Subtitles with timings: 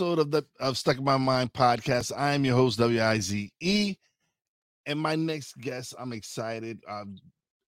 [0.00, 2.10] episode of the of Stuck in My Mind podcast.
[2.16, 3.96] I am your host, W-I-Z-E.
[4.86, 6.80] And my next guest, I'm excited.
[6.88, 7.18] Um,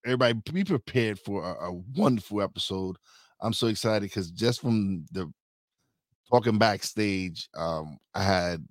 [0.06, 2.96] everybody be prepared for a, a wonderful episode.
[3.42, 5.30] I'm so excited because just from the
[6.30, 8.66] talking backstage, um, I had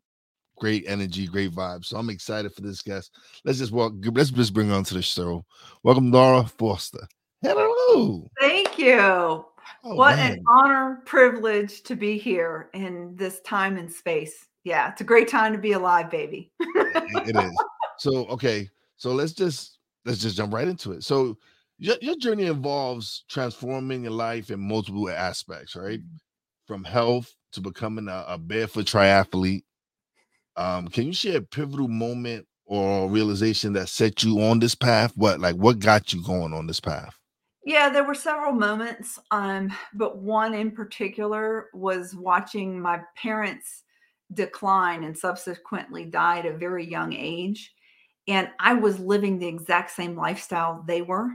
[0.57, 1.85] great energy, great vibes.
[1.85, 3.15] So I'm excited for this guest.
[3.45, 5.45] Let's just walk, let's just bring on to the show.
[5.83, 7.07] Welcome, Laura Foster.
[7.43, 8.27] Hello.
[8.39, 9.45] Thank you.
[9.83, 10.33] Oh, what man.
[10.33, 14.47] an honor, privilege to be here in this time and space.
[14.63, 16.51] Yeah, it's a great time to be alive, baby.
[16.59, 17.63] it is.
[17.97, 21.03] So, okay, so let's just let's just jump right into it.
[21.03, 21.37] So,
[21.77, 25.99] your, your journey involves transforming your life in multiple aspects, right?
[25.99, 26.17] Mm-hmm.
[26.67, 29.63] From health to becoming a, a barefoot triathlete.
[30.55, 35.11] Um, can you share a pivotal moment or realization that set you on this path?
[35.15, 37.17] What like what got you going on this path?
[37.63, 43.83] Yeah, there were several moments, um, but one in particular was watching my parents
[44.33, 47.71] decline and subsequently die at a very young age.
[48.27, 51.29] And I was living the exact same lifestyle they were.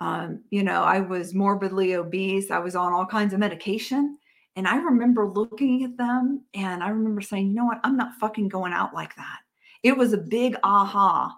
[0.00, 4.18] Um, you know, I was morbidly obese, I was on all kinds of medication.
[4.56, 8.14] And I remember looking at them and I remember saying, you know what, I'm not
[8.14, 9.38] fucking going out like that.
[9.82, 11.34] It was a big aha.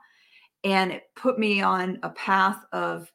[0.62, 3.10] And it put me on a path of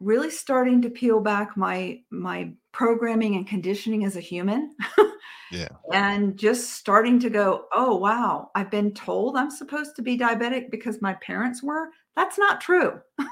[0.00, 4.74] really starting to peel back my my programming and conditioning as a human
[5.52, 5.68] yeah.
[5.92, 10.70] and just starting to go oh wow i've been told i'm supposed to be diabetic
[10.70, 11.88] because my parents were?
[12.16, 13.00] That's not true.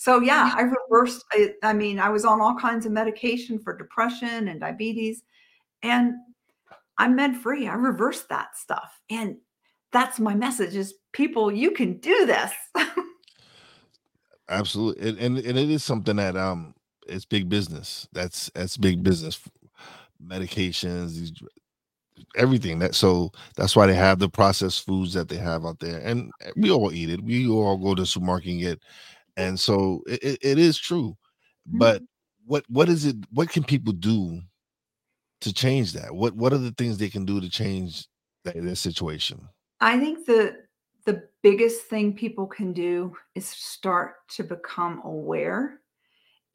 [0.00, 0.58] So yeah mm-hmm.
[0.58, 4.58] i reversed I, I mean i was on all kinds of medication for depression and
[4.58, 5.22] diabetes
[5.82, 6.14] and
[6.96, 9.36] i'm med free i reversed that stuff and
[9.92, 12.52] that's my message is people you can do this
[14.50, 16.74] Absolutely, and, and and it is something that um
[17.06, 18.08] it's big business.
[18.12, 19.40] That's that's big business.
[20.22, 21.32] Medications, these
[22.36, 26.00] everything that so that's why they have the processed foods that they have out there,
[26.00, 27.22] and eh, we all eat it.
[27.22, 28.82] We all go to the supermarket and get,
[29.36, 31.16] and so it, it, is true.
[31.66, 32.04] But mm-hmm.
[32.46, 33.16] what what is it?
[33.32, 34.40] What can people do
[35.42, 36.14] to change that?
[36.14, 38.06] What what are the things they can do to change
[38.44, 39.48] that, that situation?
[39.80, 40.56] I think the
[41.04, 45.80] the biggest thing people can do is start to become aware.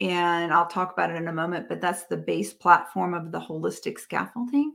[0.00, 3.40] And I'll talk about it in a moment, but that's the base platform of the
[3.40, 4.74] holistic scaffolding.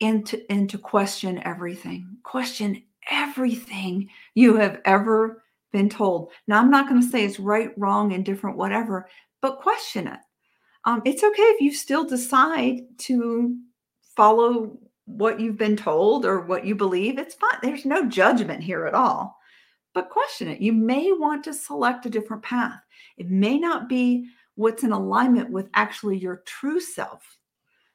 [0.00, 6.30] And to, and to question everything, question everything you have ever been told.
[6.46, 9.08] Now, I'm not going to say it's right, wrong, indifferent, whatever,
[9.40, 10.20] but question it.
[10.84, 13.56] Um, it's okay if you still decide to
[14.16, 17.58] follow what you've been told or what you believe, it's fine.
[17.62, 19.38] There's no judgment here at all.
[19.92, 20.60] But question it.
[20.60, 22.80] You may want to select a different path.
[23.16, 27.38] It may not be what's in alignment with actually your true self,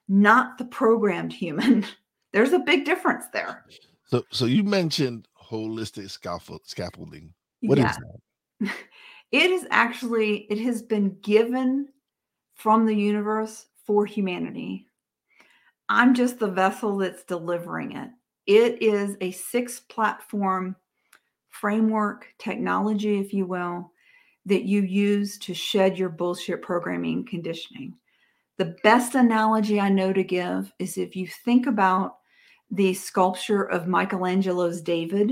[0.08, 1.86] not the programmed human.
[2.32, 3.66] There's a big difference there.
[4.06, 7.34] So, so you mentioned holistic scaffold, scaffolding.
[7.62, 7.92] What yeah.
[7.92, 8.76] is that?
[9.32, 11.90] It is actually it has been given
[12.56, 14.88] from the universe for humanity
[15.90, 18.10] I'm just the vessel that's delivering it.
[18.46, 20.76] It is a six platform
[21.50, 23.92] framework, technology, if you will,
[24.46, 27.96] that you use to shed your bullshit programming conditioning.
[28.58, 32.18] The best analogy I know to give is if you think about
[32.72, 35.32] the sculpture of Michelangelo's David,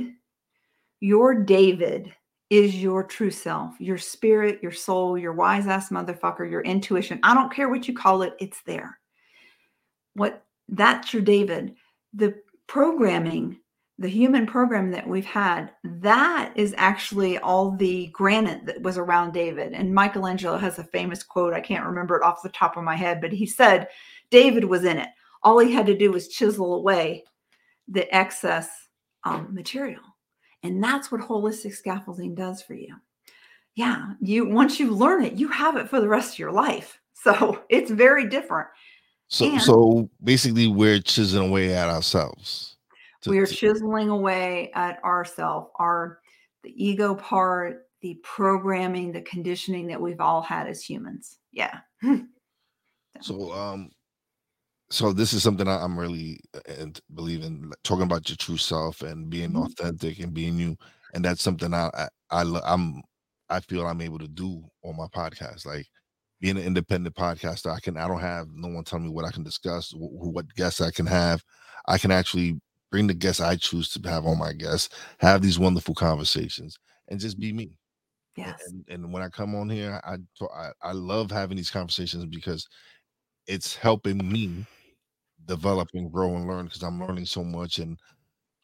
[1.00, 2.14] your David
[2.50, 7.20] is your true self, your spirit, your soul, your wise ass motherfucker, your intuition.
[7.22, 8.98] I don't care what you call it, it's there.
[10.14, 11.76] What that's your David.
[12.14, 12.36] The
[12.68, 13.60] programming,
[13.98, 19.34] the human program that we've had, that is actually all the granite that was around
[19.34, 19.74] David.
[19.74, 21.54] And Michelangelo has a famous quote.
[21.54, 23.88] I can't remember it off the top of my head, but he said
[24.30, 25.10] David was in it.
[25.44, 27.24] All he had to do was chisel away
[27.88, 28.70] the excess
[29.24, 30.02] um, material.
[30.64, 32.96] And that's what holistic scaffolding does for you.
[33.76, 37.00] Yeah, you once you learn it, you have it for the rest of your life.
[37.14, 38.68] So it's very different.
[39.30, 42.78] So and so basically we're chiseling away at ourselves.
[43.22, 46.20] To, we're chiseling away at ourselves, our
[46.64, 51.40] the ego part, the programming, the conditioning that we've all had as humans.
[51.52, 51.80] Yeah.
[53.22, 53.90] so um
[54.90, 58.58] so this is something I, am really uh, and believe in talking about your true
[58.58, 59.64] self and being mm-hmm.
[59.64, 60.78] authentic and being you
[61.14, 63.02] and that's something I, I I I'm
[63.50, 65.88] I feel I'm able to do on my podcast like
[66.40, 69.32] being an independent podcaster, I can I don't have no one telling me what I
[69.32, 71.44] can discuss, wh- what guests I can have.
[71.88, 72.60] I can actually
[72.92, 74.90] bring the guests I choose to have on my guests,
[75.20, 76.78] have these wonderful conversations,
[77.10, 77.72] and just be me.
[78.36, 78.64] Yes.
[78.68, 80.18] And, and when I come on here, I,
[80.56, 82.68] I I love having these conversations because
[83.48, 84.66] it's helping me
[85.46, 88.00] develop and grow and learn because I'm learning so much and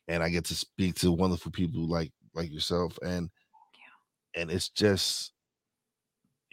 [0.08, 3.30] and I get to speak to wonderful people like like yourself and
[4.36, 5.33] and it's just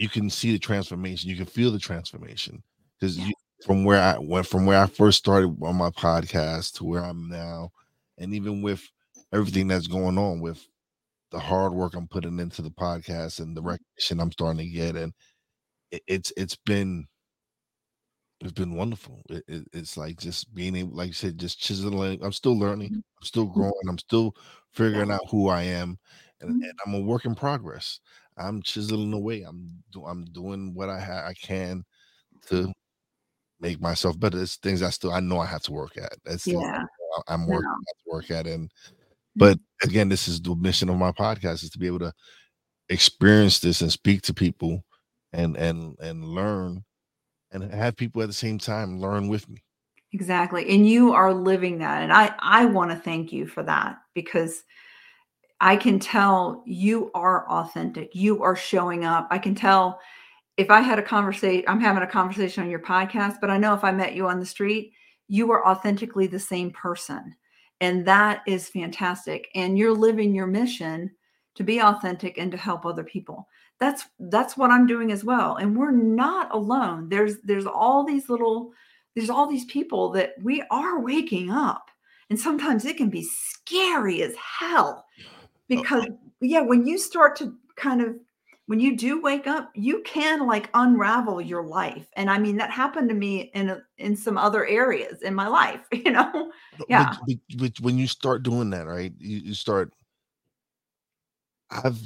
[0.01, 2.63] you can see the transformation you can feel the transformation
[3.01, 3.33] because Yeah.
[3.67, 7.29] from where I went from where I first started on my podcast to where I'm
[7.29, 7.71] now
[8.19, 8.83] and even with
[9.33, 10.67] everything that's going on with
[11.33, 14.97] the hard work I'm putting into the podcast and the recognition I'm starting to get
[14.97, 15.15] and
[15.93, 17.09] it, it's it's been
[18.41, 19.23] it's been wonderful.
[19.29, 22.23] It, it- it's like just being able, like you said, just chiseling.
[22.25, 22.91] I'm still learning.
[22.91, 22.97] Mhm.
[22.97, 23.73] I'm still growing.
[23.89, 24.35] I'm still
[24.73, 25.99] figuring out who I am,
[26.41, 26.69] and, Mhm.
[26.71, 28.01] and I'm a work in progress.
[28.41, 29.43] I'm chiseling away.
[29.43, 31.85] I'm do, I'm doing what I ha- I can
[32.49, 32.71] to mm-hmm.
[33.61, 34.41] make myself better.
[34.41, 36.15] It's things I still I know I have to work at.
[36.25, 36.85] That's Yeah.
[37.27, 38.71] I'm working to work at, and
[39.37, 39.89] but mm-hmm.
[39.89, 42.13] again, this is the mission of my podcast is to be able to
[42.89, 44.85] experience this and speak to people
[45.33, 46.85] and and and learn
[47.53, 49.63] and have people at the same time learn with me.
[50.13, 50.69] Exactly.
[50.69, 52.03] And you are living that.
[52.03, 54.63] And I I want to thank you for that because
[55.61, 58.15] I can tell you are authentic.
[58.15, 59.29] You are showing up.
[59.31, 60.01] I can tell
[60.57, 63.75] if I had a conversation, I'm having a conversation on your podcast, but I know
[63.75, 64.93] if I met you on the street,
[65.29, 67.35] you are authentically the same person.
[67.81, 69.49] And that is fantastic.
[69.55, 71.11] And you're living your mission
[71.55, 73.47] to be authentic and to help other people.
[73.79, 75.57] That's that's what I'm doing as well.
[75.57, 77.09] And we're not alone.
[77.09, 78.73] There's there's all these little
[79.15, 81.91] there's all these people that we are waking up.
[82.29, 85.05] And sometimes it can be scary as hell
[85.73, 86.07] Oh, because
[86.41, 88.17] yeah, when you start to kind of
[88.67, 92.07] when you do wake up, you can like unravel your life.
[92.15, 95.49] And I mean that happened to me in a, in some other areas in my
[95.49, 96.53] life, you know.
[96.79, 97.15] But- Yeah.
[97.27, 99.13] But, but when you start doing that, right?
[99.19, 99.93] You, you start.
[101.71, 102.01] I've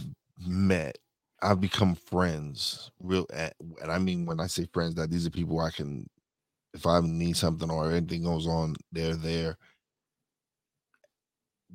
[0.47, 0.99] met,
[1.43, 5.61] I've become friends, real, and I mean when I say friends, that these are people
[5.61, 6.07] I can,
[6.75, 9.57] if I need something or anything goes on, they're there.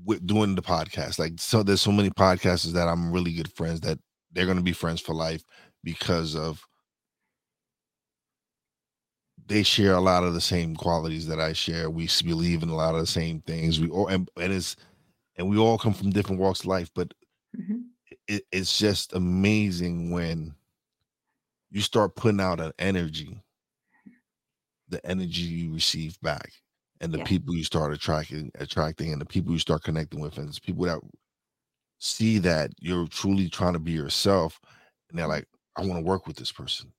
[0.06, 3.82] With doing the podcast, like so, there's so many podcasters that I'm really good friends
[3.82, 4.00] that
[4.32, 5.44] they're going to be friends for life
[5.84, 6.66] because of
[9.48, 11.90] they share a lot of the same qualities that I share.
[11.90, 13.80] We believe in a lot of the same things.
[13.80, 14.76] We all and, and it's
[15.38, 17.14] and we all come from different walks of life, but
[17.58, 17.86] Mhm.
[18.28, 20.56] it, it's just amazing when
[21.72, 23.42] you start putting out an energy,
[24.88, 26.52] the energy you receive back,
[27.02, 27.22] and the Yeah.
[27.22, 30.86] people you start attracting, attracting, and the people you start connecting with, and it's people
[30.86, 31.00] that
[32.00, 34.60] see that you're truly trying to be yourself,
[35.10, 36.92] and they're like, I want to work with this person.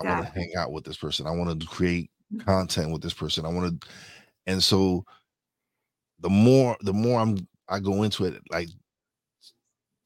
[0.00, 1.26] I want to hang out with this person.
[1.26, 2.46] I want to create Mhm.
[2.46, 3.46] content with this person.
[3.46, 3.88] I want to,
[4.46, 5.04] and so
[6.18, 8.68] the more the more I'm I go into it, like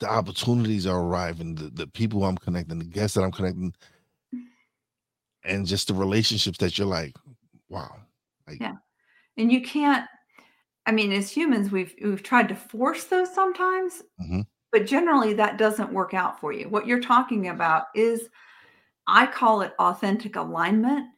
[0.00, 3.72] the opportunities are arriving, the, the people I'm connecting, the guests that I'm connecting,
[5.44, 7.14] and just the relationships that you're like,
[7.68, 8.02] wow,
[8.46, 8.76] like Yeah.
[9.36, 10.06] And you can't
[10.88, 14.46] I mean, as humans, we've we've tried to force those sometimes, Mhm.
[14.72, 16.68] but generally that doesn't work out for you.
[16.68, 18.28] What you're talking about is
[19.06, 21.08] I call it authentic alignment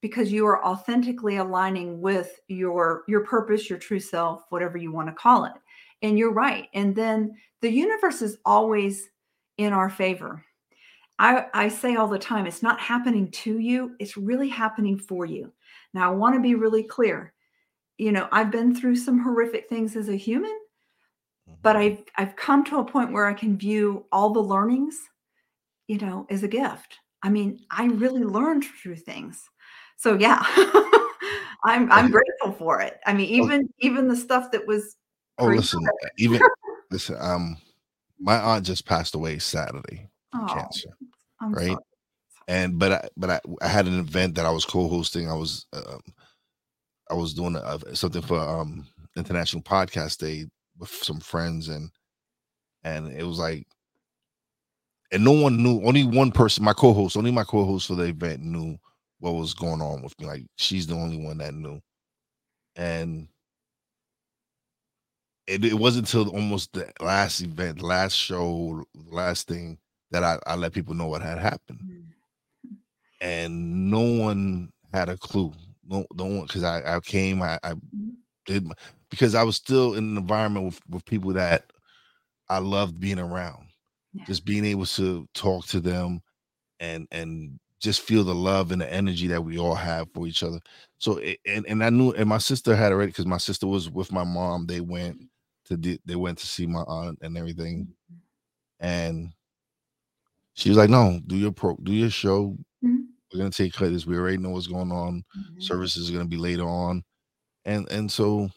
[0.00, 5.08] because you are authentically aligning with your your purpose, your true self, whatever you want
[5.08, 5.52] to call it.
[6.02, 6.68] And you're right.
[6.74, 9.10] And then the universe is always
[9.58, 10.44] in our favor.
[11.18, 15.26] I, I say all the time, it's not happening to you, it's really happening for
[15.26, 15.52] you.
[15.94, 17.32] Now, I want to be really clear.
[17.98, 20.56] You know, I've been through some horrific things as a human,
[21.62, 24.98] but I've I've come to a point where I can view all the learnings,
[25.88, 26.98] you know, as a gift.
[27.22, 29.42] I mean, I really learned through things.
[29.96, 30.38] So yeah,
[31.64, 33.00] I'm I'm grateful for it.
[33.04, 34.96] I mean, even even the stuff that was
[35.38, 35.84] oh listen,
[36.18, 36.40] even
[36.90, 37.56] listen, um,
[38.20, 40.90] my aunt just passed away Saturday from Oh, cancer.
[41.40, 41.66] I'm right?
[41.68, 41.84] sorry.
[42.46, 45.28] and but I, but I, I had an event that I was co-hosting.
[45.28, 46.00] I was um,
[47.10, 48.86] I was doing a, something for um
[49.16, 50.46] International Podcast Day
[50.78, 51.90] with some friends, and
[52.84, 53.66] and it was like,
[55.12, 55.82] and no one knew.
[55.84, 58.78] Only one person, my co-host, only my co-host for the event knew
[59.20, 60.26] what was going on with me.
[60.26, 61.80] Like she's the only one that knew,
[62.76, 63.28] and.
[65.46, 69.78] It, it wasn't until almost the last event, last show, last thing
[70.10, 72.12] that I, I let people know what had happened Mm.
[73.20, 75.52] and no one had a clue.
[75.88, 78.16] No, no one because I, I came, I, I Mhm.
[78.46, 78.74] did my,
[79.10, 81.70] because I was still in an environment with, with people that
[82.48, 83.68] I loved being around.
[84.12, 84.24] Yeah.
[84.26, 86.22] Just being able to talk to them
[86.80, 90.42] and and just feel the love and the energy that we all have for each
[90.42, 90.60] other.
[90.98, 93.90] So it, and and I knew and my sister had already because my sister was
[93.90, 94.66] with my mom.
[94.66, 95.22] They went
[95.66, 97.88] to the, they went to see my aunt and everything,
[98.80, 99.32] and
[100.54, 102.56] she was like, "No, do your pro, do your show.
[103.32, 104.06] We're gonna take credits.
[104.06, 105.24] We already know what's going on.
[105.36, 105.62] Mhm.
[105.62, 107.04] Services are gonna be later on,
[107.64, 108.50] and and so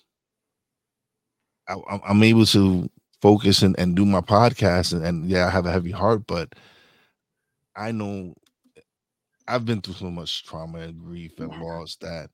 [1.68, 1.76] I,
[2.08, 2.90] I'm able to
[3.22, 6.54] focus and, and do my podcast and, and yeah, I have a heavy heart, but
[7.76, 8.34] I know
[9.48, 11.62] I've been through so much trauma and grief and Yeah.
[11.62, 12.30] loss that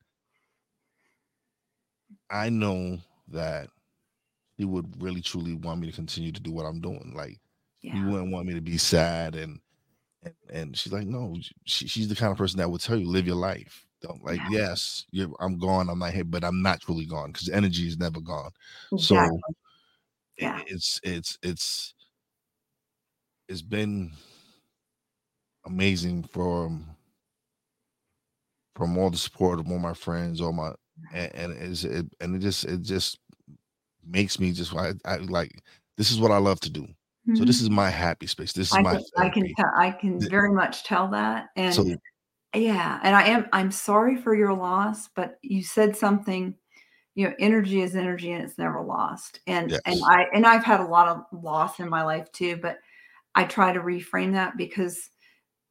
[2.29, 3.70] I know that
[4.58, 7.13] he would really truly want me to continue to do what I'm doing.
[7.15, 7.39] Like
[7.79, 9.60] he wouldn't want me to be sad and
[10.24, 13.07] and, and she's like, no, she, she's the kind of person that would tell you
[13.07, 13.86] live your life.
[14.01, 14.50] Don't like, Yeah.
[14.50, 17.97] yes, you're, I'm gone, I'm not here, but I'm not truly gone because energy is
[17.97, 18.51] never gone.
[18.91, 19.38] Exactly.
[19.38, 19.39] So
[20.38, 21.93] it- it's it's it's
[23.47, 24.12] it's been
[25.65, 26.95] amazing from
[28.75, 30.71] from all the support of all my friends, all my
[31.12, 33.19] and, and it's it and it just it just
[34.05, 35.51] makes me just I, I like
[35.97, 36.88] this is what I love to do.
[37.34, 37.62] So this Mhm.
[37.62, 38.53] is my happy space.
[38.53, 41.50] This is I my can, I can, tell, I can very much tell that.
[41.55, 41.98] And So
[42.55, 46.55] yeah, and I am, I'm sorry for your loss, but you said something,
[47.15, 49.41] you know, energy is energy and it's never lost.
[49.48, 52.79] And, and I, and I've had a lot of loss in my life too, but
[53.36, 55.10] I try to reframe that because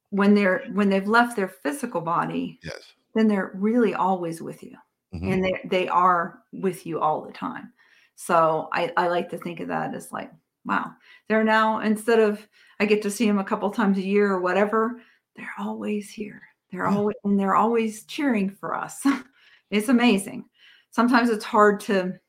[0.09, 2.93] when they're, when they've left their physical body, yes.
[3.15, 4.77] then they're really always with you
[5.11, 7.73] mhm, and they, they are with you all the time.
[8.15, 10.31] So I, I like to think of that as like,
[10.67, 10.91] wow,
[11.27, 12.45] they're now instead of
[12.79, 15.01] I get to see them a couple times a year or whatever,
[15.35, 16.41] they're always here.
[16.71, 16.95] They're Yeah.
[16.97, 19.05] always and they're always cheering for us.
[19.71, 20.45] it's amazing.
[20.91, 22.19] Sometimes it's hard to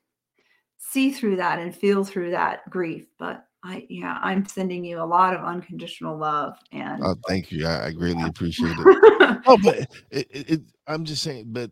[0.77, 5.03] see through that and feel through that grief, but I yeah, I'm sending you a
[5.05, 7.67] lot of unconditional love and Oh, thank you.
[7.67, 8.97] I, I greatly appreciate it.
[9.45, 9.77] Oh, but
[10.11, 11.71] it, it, it I'm just saying, but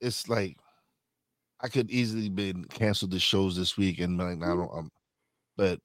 [0.00, 0.56] it's like
[1.60, 4.90] I could easily been canceled the shows this week and like, I don't um
[5.56, 5.80] but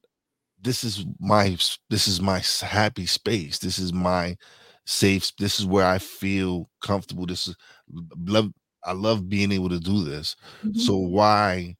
[0.60, 1.56] this is my
[1.90, 3.58] this is my happy space.
[3.58, 4.36] This is my
[4.86, 5.30] safe.
[5.38, 7.26] This is where I feel comfortable.
[7.26, 7.56] This is
[8.18, 8.52] love.
[8.84, 10.36] I love being able to do this.
[10.62, 10.76] Mhm.
[10.76, 11.76] So why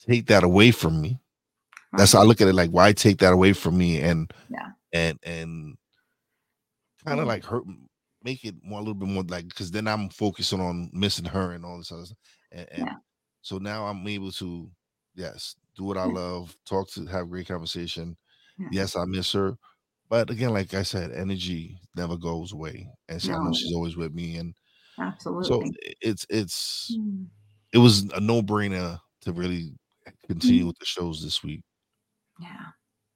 [0.00, 1.18] take that away from me?
[1.96, 2.54] That's how I look at it.
[2.54, 4.70] Like why take that away from me and Yeah.
[4.92, 5.78] and and
[7.04, 7.32] kind of Yeah.
[7.32, 7.64] like hurt,
[8.22, 11.52] make it more a little bit more like because then I'm focusing on missing her
[11.52, 12.18] and all this other stuff.
[12.52, 12.96] And, and Yeah.
[13.42, 14.70] so now I'm able to
[15.14, 18.16] yes do what I love, talk to have great conversation.
[18.58, 18.68] Yeah.
[18.72, 19.56] Yes, I miss her.
[20.10, 22.88] But again, like I said, energy never goes away.
[23.08, 24.36] And so No, she's always with me.
[24.38, 24.54] And
[24.98, 25.78] absolutely.
[25.86, 27.28] i- it's it's Mm.
[27.72, 29.72] it was a no-brainer to really
[30.28, 30.68] continue Mhm.
[30.68, 31.62] with the shows this week.
[32.40, 32.66] Yeah.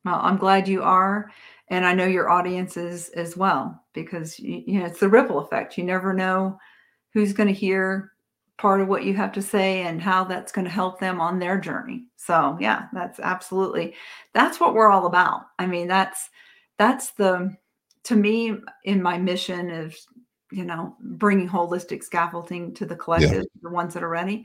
[0.05, 1.31] Well, I'm glad you are.
[1.69, 5.39] And I know your audience is as well, because you, you know, it's the ripple
[5.39, 5.79] effect.
[5.79, 6.59] You never know
[7.15, 8.13] who's going to hear
[8.59, 11.39] part of what you have to say and how that's going to help them on
[11.39, 12.05] their journey.
[12.17, 13.95] So yeah, that's absolutely,
[14.35, 15.47] that's what we're all about.
[15.59, 16.31] I mean, that's,
[16.79, 17.57] that's the,
[18.05, 19.97] to me, in my mission of,
[20.51, 24.45] you know, bringing holistic scaffolding to the collective, the ones that are ready.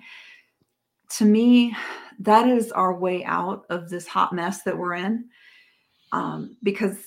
[1.17, 1.75] To me,
[2.19, 5.25] that is our way out of this hot mess that we're in
[6.11, 6.97] um, because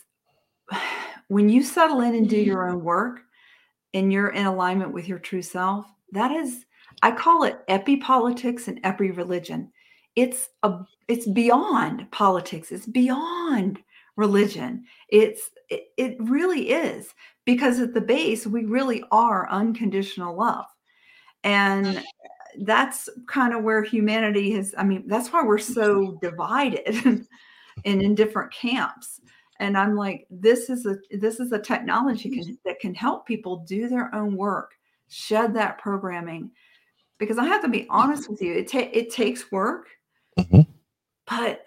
[1.28, 3.20] when you settle in and do your own work
[3.94, 6.64] and you're in alignment with your true self that is
[7.02, 9.70] i call it epi-politics and epi-religion.
[10.16, 10.78] It's a
[11.08, 12.72] it's beyond politics.
[12.72, 13.80] It's beyond
[14.16, 14.84] religion.
[15.08, 17.14] It's it, it really is
[17.44, 20.66] because at the base we really are unconditional love.
[21.42, 22.02] And
[22.62, 26.82] that's kind of where humanity has i mean that's why we're so divided
[27.84, 29.20] and in different camps.
[29.60, 33.58] And i'm like this is a this is a technology can, that can help people
[33.58, 34.72] do their own work
[35.08, 36.50] shed that programming
[37.20, 39.86] because i have to be honest with you it, ta- it takes work.
[40.38, 40.66] Mhm.
[41.28, 41.62] but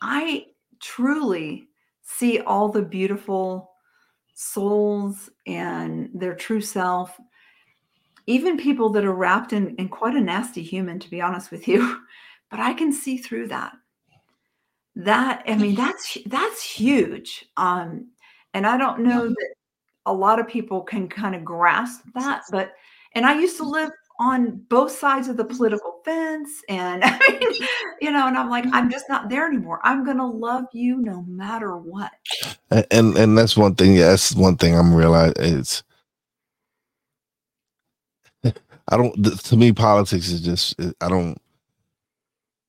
[0.00, 0.46] i
[0.80, 1.68] truly
[2.02, 3.72] see all the beautiful
[4.34, 7.18] souls and their true self
[8.26, 11.66] even people that are wrapped in, in quite a nasty human to be honest with
[11.68, 11.98] you.
[12.50, 13.72] But i can see through that.
[14.94, 17.46] That i mean that's that's huge.
[17.56, 18.08] Um
[18.52, 19.54] and i don't know that
[20.04, 22.72] a lot of people can kind of grasp that but
[23.14, 25.56] and i used to live on both sides of the mm-hmm.
[25.56, 27.68] political fence and I mean,
[28.00, 29.80] you know and i'm like i'm just not there anymore.
[29.82, 32.12] I'm gonna love you no matter what.
[32.90, 35.82] And and that's one thing yeah that's one thing i'm realizing it's
[38.88, 39.14] i don't
[39.44, 41.38] to me politics is just i don't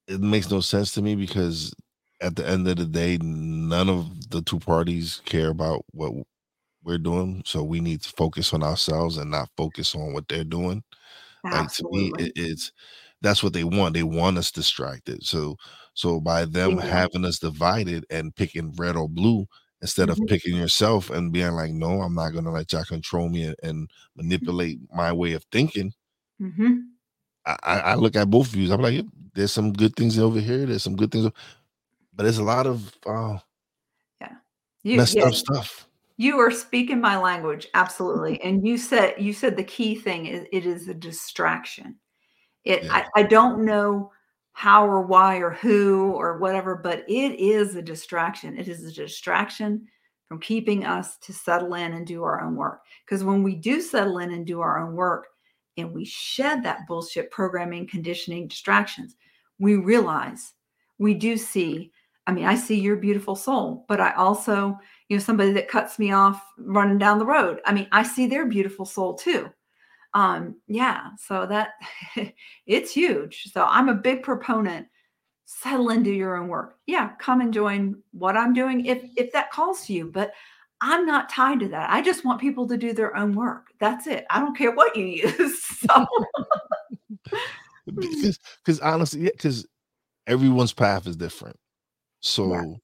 [0.08, 1.74] it makes no sense to me because
[2.22, 6.12] at the end of the day none of the two parties care about what
[6.84, 10.44] we're doing so we need to focus on ourselves and not focus on what they're
[10.44, 10.84] doing
[11.52, 12.72] like to me it, it's
[13.22, 15.56] that's what they want they want us distracted so
[15.94, 16.82] so by them Yeah.
[16.82, 19.46] having us divided and picking red or blue
[19.82, 20.28] instead of Mhm.
[20.28, 23.56] picking yourself and being like no i'm not going to let y'all control me and,
[23.64, 25.94] and manipulate my way of thinking
[26.42, 26.74] Mm-hmm.
[27.46, 28.72] I, I look at both views.
[28.72, 30.66] I'm like, there's some good things over here.
[30.66, 31.30] There's some good things,
[32.14, 33.38] but there's a lot of uh,
[34.22, 34.36] yeah,
[34.84, 35.88] you, messed yeah, up stuff.
[36.17, 38.41] You are speaking my language, absolutely.
[38.43, 41.96] And you said you said the key thing is it is a distraction.
[42.63, 43.03] It yeah.
[43.15, 44.12] I, I don't know
[44.53, 48.58] how or why or who or whatever, but it is a distraction.
[48.58, 49.88] It is a distraction
[50.27, 52.82] from keeping us to settle in and do our own work.
[53.05, 55.27] Because when we do settle in and do our own work
[55.77, 59.15] and we shed that bullshit programming, conditioning, distractions,
[59.60, 60.53] we realize
[61.00, 61.91] we do see.
[62.25, 64.77] I mean, I see your beautiful soul, but I also,
[65.13, 67.62] you know, somebody that cuts me off running down the road.
[67.65, 69.50] I mean, I see their beautiful soul too.
[70.15, 71.74] Um yeah so that
[72.65, 73.51] it's huge.
[73.51, 74.88] So i'm a big proponent
[75.46, 76.77] settle into your own work.
[76.88, 80.34] Yeah come and join what i'm doing if if that calls to you but
[80.82, 81.89] i'm not tied to that.
[81.91, 83.67] I just want people to do their own work.
[83.79, 84.25] That's it.
[84.32, 86.08] I don't care what you use so.
[87.86, 89.67] Because because honestly yeah because
[90.25, 91.58] everyone's path is different.
[92.22, 92.77] So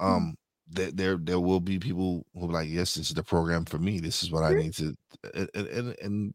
[0.00, 0.34] um
[0.68, 3.78] there, there there will be people who are like yes this is the program for
[3.78, 4.00] me.
[4.00, 4.58] This is what i mm-hmm.
[4.58, 4.96] need to
[5.34, 6.34] and, and, and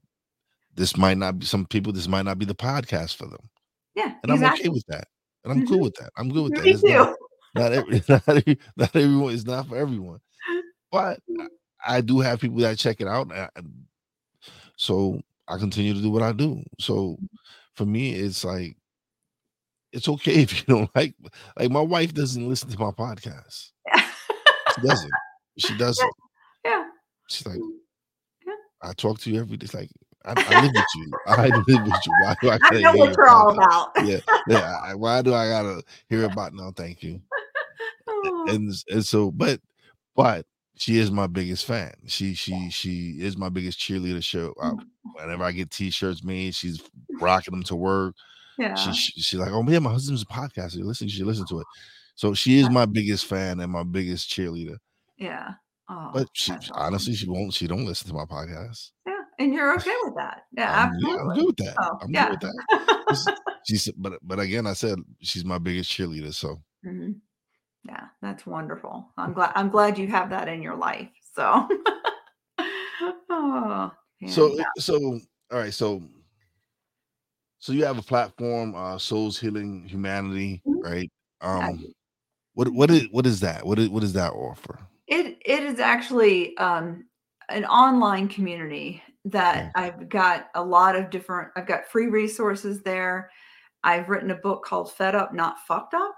[0.76, 3.50] this might not be some people this might not be the podcast for them.
[3.96, 4.46] Yeah and exactly.
[4.46, 5.08] i'm okay with that.
[5.44, 5.74] And i'm mm-hmm.
[5.74, 6.12] cool with that.
[6.18, 6.66] I'm good with that.
[6.66, 6.88] Me too.
[6.88, 7.16] Not,
[7.56, 10.20] not, every, not, every, not everyone is not for everyone.
[10.92, 11.46] But mm-hmm.
[11.86, 13.32] I, do have people that check it out
[14.78, 16.64] so i continue to do what i do.
[16.80, 17.26] So mm-hmm.
[17.76, 18.78] for me it's like
[19.92, 21.16] it's okay if you don't like
[21.58, 23.72] like my wife doesn't listen to my podcast
[24.82, 25.12] she doesn't
[25.58, 26.12] she doesn't
[26.66, 26.86] yeah
[27.30, 27.60] she's like
[28.46, 28.54] yeah.
[28.82, 29.90] i talk to you every day it's like
[30.24, 31.12] I, I, live with you.
[31.28, 32.14] I live with you.
[32.22, 33.90] Why do I, I know what you're all about.
[34.06, 34.94] yeah, yeah.
[34.94, 36.54] Why do I gotta hear about?
[36.54, 37.20] No, thank you.
[38.08, 38.46] Oh.
[38.50, 39.60] And and so, but
[40.16, 41.94] but she is my biggest fan.
[42.06, 44.24] She she she is my biggest cheerleader.
[44.24, 44.74] Show uh,
[45.16, 46.82] whenever I get t-shirts made, she's
[47.20, 48.16] rocking them to work.
[48.58, 50.84] Yeah, she, she she's like, oh man, my husband's a podcaster.
[50.84, 51.68] Listen, should listen to it.
[52.16, 54.78] So she is my biggest fan and my biggest cheerleader.
[55.18, 55.52] Yeah.
[55.90, 57.54] Oh, but she honestly, she won't.
[57.54, 58.92] She don't listen to my podcast.
[59.06, 60.44] Yeah and you're okay with that.
[60.54, 61.76] Yeah, I'm, yeah, I'm good with that.
[61.82, 62.30] Oh, I'm yeah.
[62.30, 63.38] good with that.
[63.68, 66.34] she's, but but again, I said she's my biggest cheerleader.
[66.34, 67.12] So mm-hmm.
[67.84, 69.10] yeah, that's wonderful.
[69.18, 71.10] I'm glad I'm glad you have that in your life.
[71.34, 71.68] So
[73.30, 73.92] oh,
[74.28, 74.64] so yeah.
[74.78, 75.20] so
[75.52, 76.04] all right, so
[77.60, 80.80] so you have a platform, uh, Souls Healing Humanity, mm-hmm.
[80.82, 81.12] right?
[81.42, 81.86] Um,
[82.54, 83.66] what what is what is that?
[83.66, 84.80] What is what does that offer?
[85.08, 87.06] It it is actually um
[87.50, 93.30] an online community that I've got a lot of different, I've got free resources there.
[93.84, 96.18] I've written a book called Fed Up, Not Fucked Up.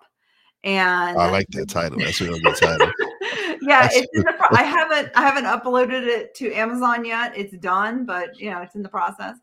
[0.63, 1.99] And I like that title.
[1.99, 2.87] That's a really good title.
[3.61, 7.37] yeah, it's in the, I haven't I haven't uploaded it to Amazon yet.
[7.37, 9.35] It's done, but you know, it's in the process.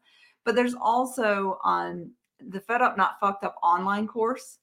[0.46, 4.58] But there's also on the Fed Up Not Fucked Up online course,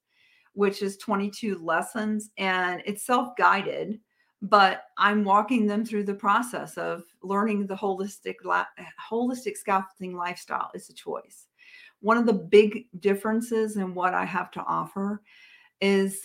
[0.58, 4.00] which is 22 lessons and it's self-guided
[4.42, 8.36] but I'm walking them through the process of learning the holistic
[9.12, 11.48] holistic scaffolding lifestyle is a choice.
[12.02, 15.22] One of the big differences in what I have to offer
[15.82, 16.24] is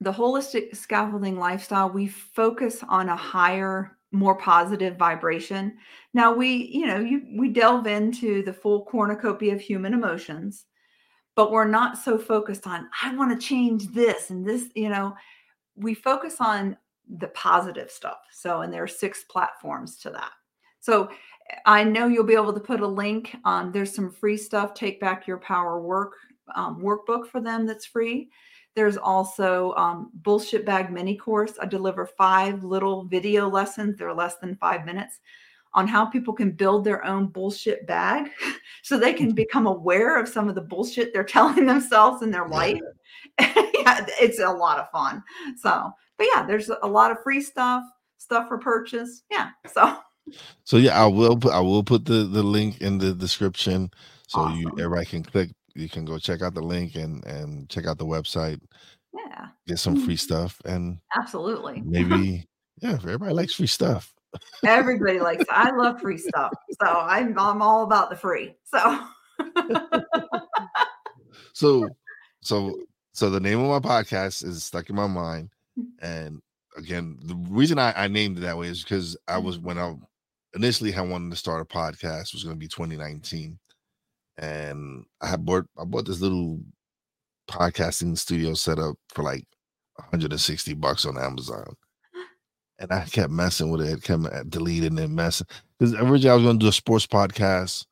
[0.00, 1.90] the holistic scaffolding lifestyle.
[1.90, 5.76] We focus on a higher, more positive vibration.
[6.14, 10.64] Now we, you know, you we delve into the full cornucopia of human emotions,
[11.40, 15.16] but we're not so focused on I want to change this and this, you know
[15.74, 16.76] we focus on
[17.16, 18.18] the positive stuff.
[18.30, 20.32] So, and there are six platforms to that.
[20.80, 21.08] So,
[21.64, 23.34] I know you'll be able to put a link.
[23.46, 24.74] Um, there's some free stuff.
[24.74, 26.12] Take back your power work
[26.54, 28.28] um, workbook for them that's free.
[28.76, 31.54] There's also um, bullshit bag mini course.
[31.58, 33.96] I deliver five little video lessons.
[33.96, 35.20] They're less than five minutes
[35.74, 38.28] on how people can build their own bullshit bag
[38.82, 39.34] so they can mm-hmm.
[39.36, 42.80] become aware of some of the bullshit they're telling themselves in their life.
[43.40, 45.22] yeah, it's a lot of fun.
[45.56, 47.84] So, but yeah, there's a lot of free stuff,
[48.18, 49.22] stuff for purchase.
[49.30, 49.50] Yeah.
[49.72, 49.98] So
[50.64, 53.90] so yeah, I will put I will put the the link in the description
[54.26, 54.58] so awesome.
[54.58, 55.50] you everybody can click.
[55.74, 58.60] You can go check out the link and and check out the website.
[59.12, 59.48] Yeah.
[59.66, 60.16] Get some free mm-hmm.
[60.16, 62.46] stuff and absolutely maybe
[62.80, 64.12] yeah, everybody likes free stuff.
[64.64, 65.44] Everybody likes.
[65.50, 68.54] I love free stuff, so I'm I'm all about the free.
[68.64, 69.00] So.
[71.52, 71.88] so,
[72.42, 72.78] so,
[73.12, 75.84] so the name of my podcast is stuck in my mind, hmm.
[76.00, 76.42] and
[76.76, 79.94] again, the reason I, I named it that way is because I was when I
[80.54, 83.58] initially had wanted to start a podcast was going to be 2019,
[84.38, 86.60] and I had bought I bought this little
[87.48, 89.44] podcasting studio set up for like
[89.96, 91.74] 160 bucks on Amazon
[92.80, 95.48] and I kept messing with it, kept deleting and messing.
[95.78, 97.86] Because originally I was going to do a sports podcast,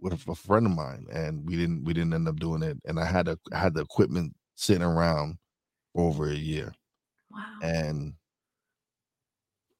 [0.00, 2.78] with a friend of mine, and we didn't we didn't end up doing it.
[2.86, 5.38] And I had a I had the equipment sitting around
[5.94, 6.74] for over a year,
[7.30, 7.60] Wow.
[7.62, 8.14] and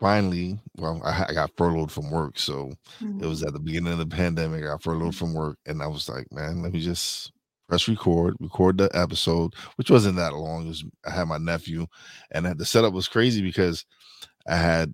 [0.00, 2.72] finally, well, I, I got furloughed from work, so
[3.18, 3.26] it Mhm.
[3.26, 4.62] was at the beginning of the pandemic.
[4.64, 7.32] I got furloughed from work, and I was like, man, let me just
[7.68, 10.64] press record, record the episode, which wasn't that long.
[10.66, 11.86] It was I had my nephew,
[12.32, 13.84] and the setup was crazy because
[14.46, 14.92] I had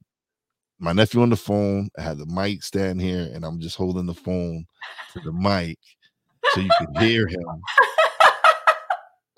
[0.78, 1.88] my nephew on the phone.
[1.98, 4.64] I had the mic stand here, and I'm just holding the phone
[5.12, 5.78] to the mic
[6.54, 7.62] so you could hear him.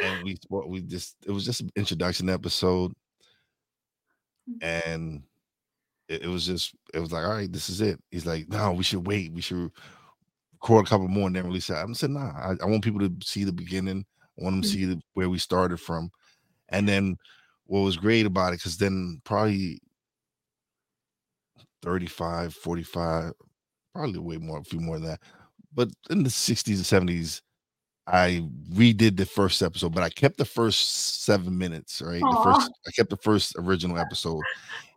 [0.03, 0.39] And we.
[0.51, 2.93] We just it was just an introduction episode,
[4.63, 5.23] and
[6.09, 8.01] it, it was just it was like, all right, this is it.
[8.11, 9.33] He's like, no, we should wait.
[9.33, 9.71] We should
[10.55, 11.75] record a couple more and then release it.
[11.75, 14.05] I said, nah, I, I want people to see the beginning.
[14.39, 14.73] I want them to Mhm.
[14.73, 16.11] see the, where we started from.
[16.71, 17.17] And then
[17.65, 19.81] what was great about it, because then probably
[21.83, 23.33] 35, 45,
[23.95, 25.21] probably way more, a few more than that.
[25.75, 27.43] But in the 60s and 70s,
[28.07, 32.21] I redid the first episode, but I kept the first seven minutes, right?
[32.21, 34.43] The first I kept the first original episode,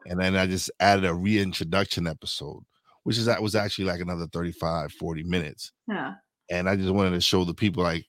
[0.08, 2.63] and then I just added a reintroduction episode,
[3.04, 5.72] which is that was actually like another 35, 40 minutes.
[5.88, 6.15] Yeah.
[6.50, 8.06] And I just wanted to show the people like,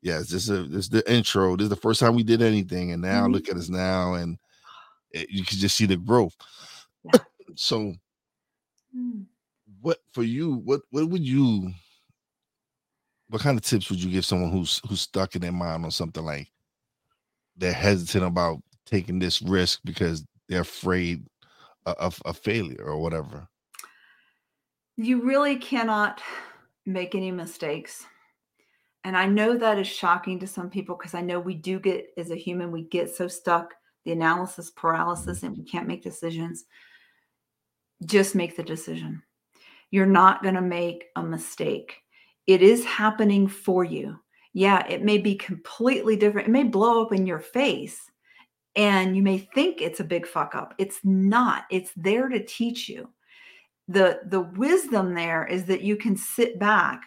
[0.00, 1.54] yes, this is this is the intro.
[1.56, 3.32] This is the first time we did anything, and now Mhm.
[3.32, 4.38] look at us now, and
[5.10, 6.36] it, you can just see the growth.
[7.04, 7.20] Yeah.
[7.54, 7.94] so
[8.96, 9.26] Mm.
[9.80, 11.72] what for you what what would you
[13.28, 15.90] what kind of tips would you give someone who's who's stuck in their mind on
[15.90, 16.50] something like
[17.56, 21.26] they're hesitant about taking this risk because they're afraid
[21.84, 23.46] of, of failure or whatever
[24.96, 26.22] You really cannot
[26.86, 28.06] make any mistakes.
[29.04, 32.08] And I know that is shocking to some people because I know we do get,
[32.16, 33.74] as a human, we get so stuck,
[34.04, 36.64] the analysis paralysis, and we can't make decisions.
[38.04, 39.22] Just make the decision.
[39.90, 41.96] You're not going to make a mistake.
[42.46, 44.18] It is happening for you.
[44.52, 46.48] Yeah, it may be completely different.
[46.48, 48.00] It may blow up in your face
[48.76, 50.74] and you may think it's a big fuck up.
[50.78, 51.64] It's not.
[51.70, 53.08] It's there to teach you
[53.88, 57.02] the the wisdom there is that you can sit back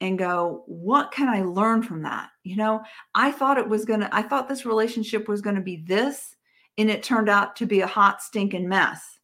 [0.00, 2.80] and go what can i learn from that you know
[3.14, 6.36] i thought it was going to i thought this relationship was going to be this
[6.78, 9.18] and it turned out to be a hot stinking mess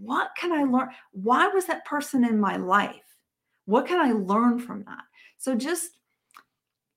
[0.00, 0.88] what can i learn?
[1.12, 3.16] Why was that person in my life?
[3.66, 5.04] What can i learn from that?
[5.38, 5.98] So just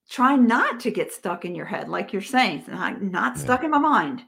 [0.10, 3.42] try not to get stuck in your head like you're saying not, not Yeah.
[3.44, 4.24] stuck in my mind.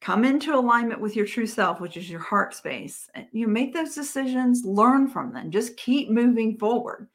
[0.00, 3.74] Come into alignment with your true self which is your heart space and you make
[3.74, 7.08] those decisions learn from them just keep moving forward.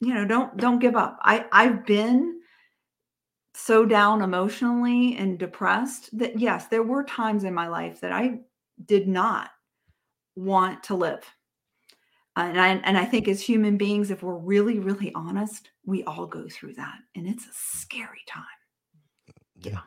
[0.00, 1.18] You know don't don't give up.
[1.22, 2.40] I i've been
[3.54, 8.40] so down emotionally and depressed that yes there were times in my life that i
[8.86, 9.50] did not
[10.36, 11.24] want to live.
[12.36, 16.26] And i and i think as human beings if we're really really honest we all
[16.26, 16.98] go through that.
[17.14, 18.44] And it's a scary time.
[19.60, 19.80] Yeah.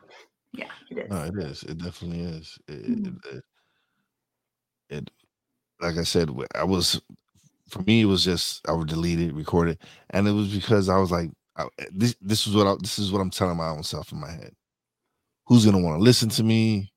[0.52, 0.70] Yeah.
[0.90, 1.10] It is.
[1.10, 1.62] no it is.
[1.64, 2.58] It definitely is.
[2.68, 3.06] It, Mhm.
[3.06, 3.44] it, it,
[4.98, 5.10] it
[5.80, 7.00] like i said i was
[7.68, 9.82] for me it was just i would delete it record it.
[10.10, 13.10] And it was because i was like I, this this is what I, this is
[13.10, 14.54] what i'm telling my own self in my head.
[15.46, 16.92] Who's gonna want to listen to me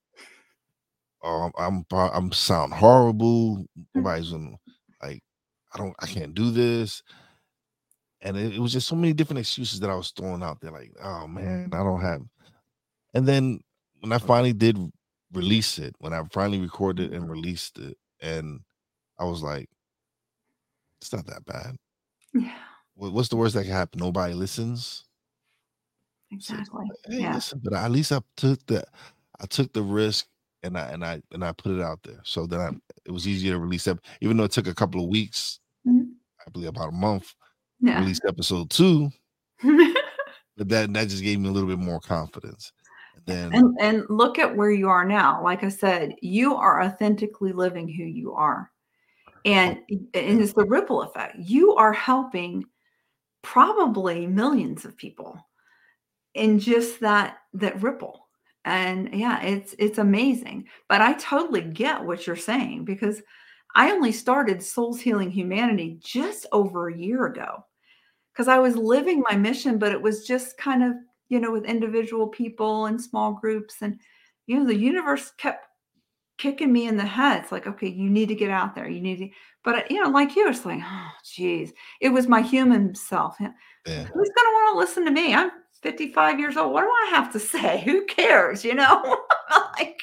[1.23, 3.55] oh i'm i'm, sound horrible.
[3.55, 3.81] Hmm.
[3.95, 4.55] Nobody's gonna
[5.01, 5.21] like
[5.73, 7.03] i don't i can't do this.
[8.21, 10.71] And it, it was just so many different excuses that i was throwing out there
[10.71, 12.21] like oh man i don't have
[13.13, 13.59] and then
[14.01, 14.77] when i finally did
[15.33, 18.59] release it when i finally recorded and released it and
[19.19, 19.69] i was like
[21.01, 21.77] it's not that bad.
[22.33, 22.53] Yeah.
[22.95, 23.99] What- what's the worst that can happen?
[23.99, 25.05] Nobody listens?
[26.31, 26.85] Exactly.
[27.07, 27.33] hey, yeah.
[27.35, 28.83] listen, but at least I took the
[29.39, 30.27] I took the risk
[30.63, 32.19] and I and I and I put it out there.
[32.23, 32.69] So then I
[33.05, 36.11] it was easier to release up, even though it took a couple of weeks, Mhm.
[36.45, 37.33] I believe about a month,
[37.79, 39.09] yeah release episode two.
[40.57, 42.73] But that that just gave me a little bit more confidence.
[43.15, 46.81] And then and and look at where you are now like i said you are
[46.83, 48.71] authentically living who you are
[49.45, 52.65] and and it's the ripple effect you are helping
[53.41, 55.39] probably millions of people
[56.33, 58.28] in just that that ripple
[58.69, 63.21] and yeah it's it's amazing but i totally get what you're saying because
[63.75, 67.63] i only started souls healing humanity just over a year ago
[68.31, 70.93] because i was living my mission but it was just kind of
[71.29, 73.99] you know with individual people and small groups and
[74.47, 75.65] you know the universe kept
[76.37, 77.41] kicking me in the head.
[77.41, 78.87] It's like okay you need to get out there.
[78.87, 79.29] You need to
[79.61, 83.35] but uh, you know like you it's like oh geez it was my human self
[83.85, 85.33] yeah, who's going to want to listen to me?
[85.33, 86.73] I'm 55 years old.
[86.73, 87.81] What do I have to say?
[87.85, 88.63] Who cares?
[88.63, 89.23] You know,
[89.79, 90.01] like,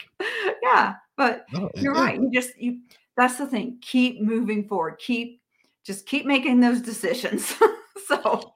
[0.63, 2.21] yeah, but no, you're yeah, right.
[2.21, 2.81] You just, you,
[3.17, 3.79] that's the thing.
[3.81, 4.99] Keep moving forward.
[4.99, 5.41] Keep
[5.85, 7.55] just keep making those decisions.
[8.07, 8.53] so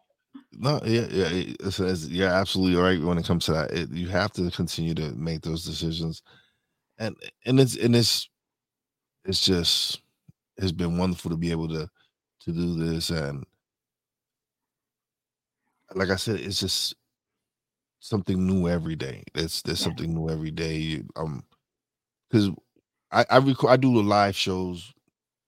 [0.53, 3.71] no, yeah, yeah, it's, it's, you're absolutely right when it comes to that.
[3.71, 6.23] It, you have to continue to make those decisions,
[6.99, 8.29] and and it's and it's
[9.25, 10.03] it's just
[10.57, 11.89] it's been wonderful to be able to
[12.41, 13.45] to do this and
[15.95, 16.95] like I said, it's just
[18.01, 19.25] something new every day.
[19.35, 19.81] It's there's yeah.
[19.81, 21.03] something new every day.
[21.17, 21.45] Um,
[22.31, 22.51] because
[23.13, 24.93] I I record I do the live shows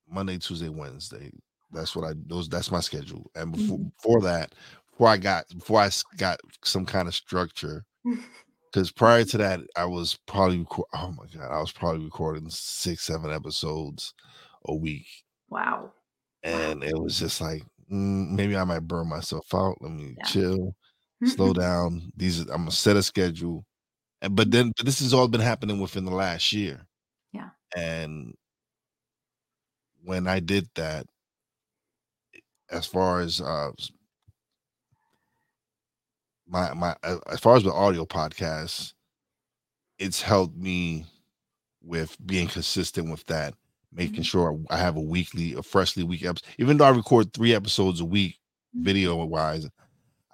[0.09, 1.33] Monday, Tuesday, Wednesday.
[1.73, 3.31] That's what I those that's my schedule.
[3.35, 3.93] And before Mhm.
[3.99, 4.55] before that,
[4.93, 7.85] before I got before I got some kind of structure,
[8.73, 13.05] because prior to that, I was probably oh my god, I was probably recording six,
[13.05, 14.15] seven episodes
[14.67, 15.07] a week.
[15.49, 15.93] wow.
[16.43, 19.81] And it was just like mm, maybe I might burn myself out.
[19.81, 20.25] Let me Yeah.
[20.25, 20.75] chill,
[21.25, 22.13] slow down.
[22.17, 23.65] These I'm gonna set a schedule.
[24.23, 26.87] And but then but this has all been happening within the last year.
[27.33, 27.51] Yeah.
[27.77, 28.35] And
[30.05, 31.07] when I did that,
[32.71, 33.71] as far as uh
[36.47, 36.95] my my
[37.29, 38.93] as far as the audio podcast,
[39.99, 41.05] it's helped me
[41.83, 43.55] with being consistent with that,
[43.93, 44.25] making Mhm.
[44.25, 46.49] sure I have a weekly, a freshly week episode.
[46.59, 48.39] Even though I record three episodes a week,
[48.77, 48.85] Mhm.
[48.85, 49.69] video wise,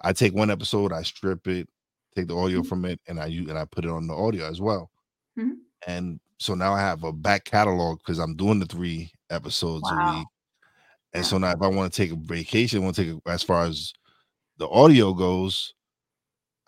[0.01, 1.69] I take one episode, I strip it,
[2.15, 2.63] take the audio Mhm.
[2.63, 4.91] from it, and I use and I put it on the audio as well.
[5.35, 5.69] Mhm.
[5.87, 9.97] And so now I have a back catalog because I'm doing the three episodes a
[9.97, 10.29] week.
[11.13, 13.43] And so now if I want to take a vacation, want to take a, as
[13.43, 13.93] far as
[14.57, 15.73] the audio goes,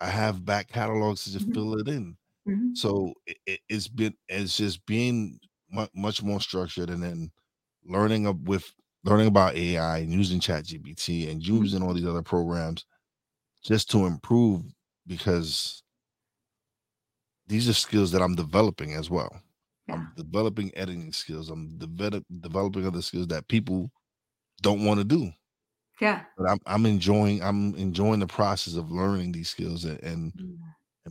[0.00, 1.54] I have back catalogs to just Mhm.
[1.54, 2.16] fill it in.
[2.46, 2.74] Mhm.
[2.74, 5.40] So it, it's been it's just being
[5.70, 7.32] mu- much more structured and then
[7.84, 8.72] learning up with
[9.04, 11.64] learning about AI and using ChatGPT and Mhm.
[11.64, 12.86] using all these other programs
[13.62, 14.62] just to improve
[15.06, 15.82] because
[17.46, 19.40] these are skills that I'm developing as well.
[19.88, 19.94] Yeah.
[19.94, 21.50] I'm developing editing skills.
[21.50, 23.90] I'm develop, developing other skills that people
[24.62, 25.32] don't want to do.
[26.00, 26.24] Yeah.
[26.36, 30.58] But I'm I'm enjoying I'm enjoying the process of learning these skills and, and Mm.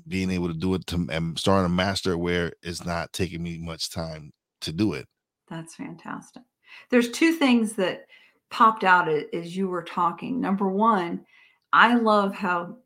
[0.07, 3.57] being able to do it to and starting to master where it's not taking me
[3.57, 5.05] much time to do it.
[5.49, 6.43] That's fantastic.
[6.89, 8.05] There's two things that
[8.49, 10.39] popped out as you were talking.
[10.39, 11.25] Number one,
[11.73, 12.77] I love how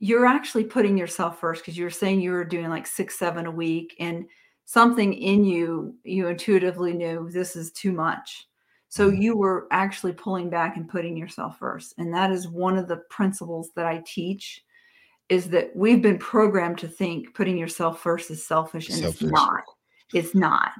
[0.00, 3.46] you're actually putting yourself first because you were saying you were doing like six, seven
[3.46, 4.26] a week, and
[4.64, 8.48] something in you, you intuitively knew this is too much.
[8.88, 9.22] So Mhm.
[9.22, 11.94] you were actually pulling back and putting yourself first.
[11.98, 14.64] And that is one of the principles that I teach
[15.28, 19.22] is that we've been programmed to think putting yourself first is selfish, and Selfish.
[19.22, 19.64] it's not.
[20.12, 20.72] It's not.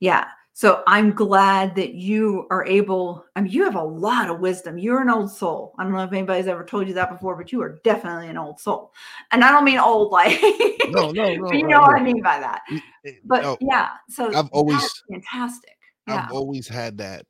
[0.00, 0.26] Yeah.
[0.58, 3.26] So I'm glad that you are able.
[3.36, 4.78] I mean, you have a lot of wisdom.
[4.78, 5.74] You're an old soul.
[5.78, 8.38] I don't know if anybody's ever told you that before, but you are definitely an
[8.38, 8.94] old soul.
[9.32, 10.40] And I don't mean old like
[10.88, 11.52] No, no, no.
[11.52, 12.62] you no, know what I mean by that.
[13.04, 15.76] Eh, But no, yeah, so I've always- fantastic.
[16.08, 16.24] Yeah.
[16.24, 17.26] I've always had that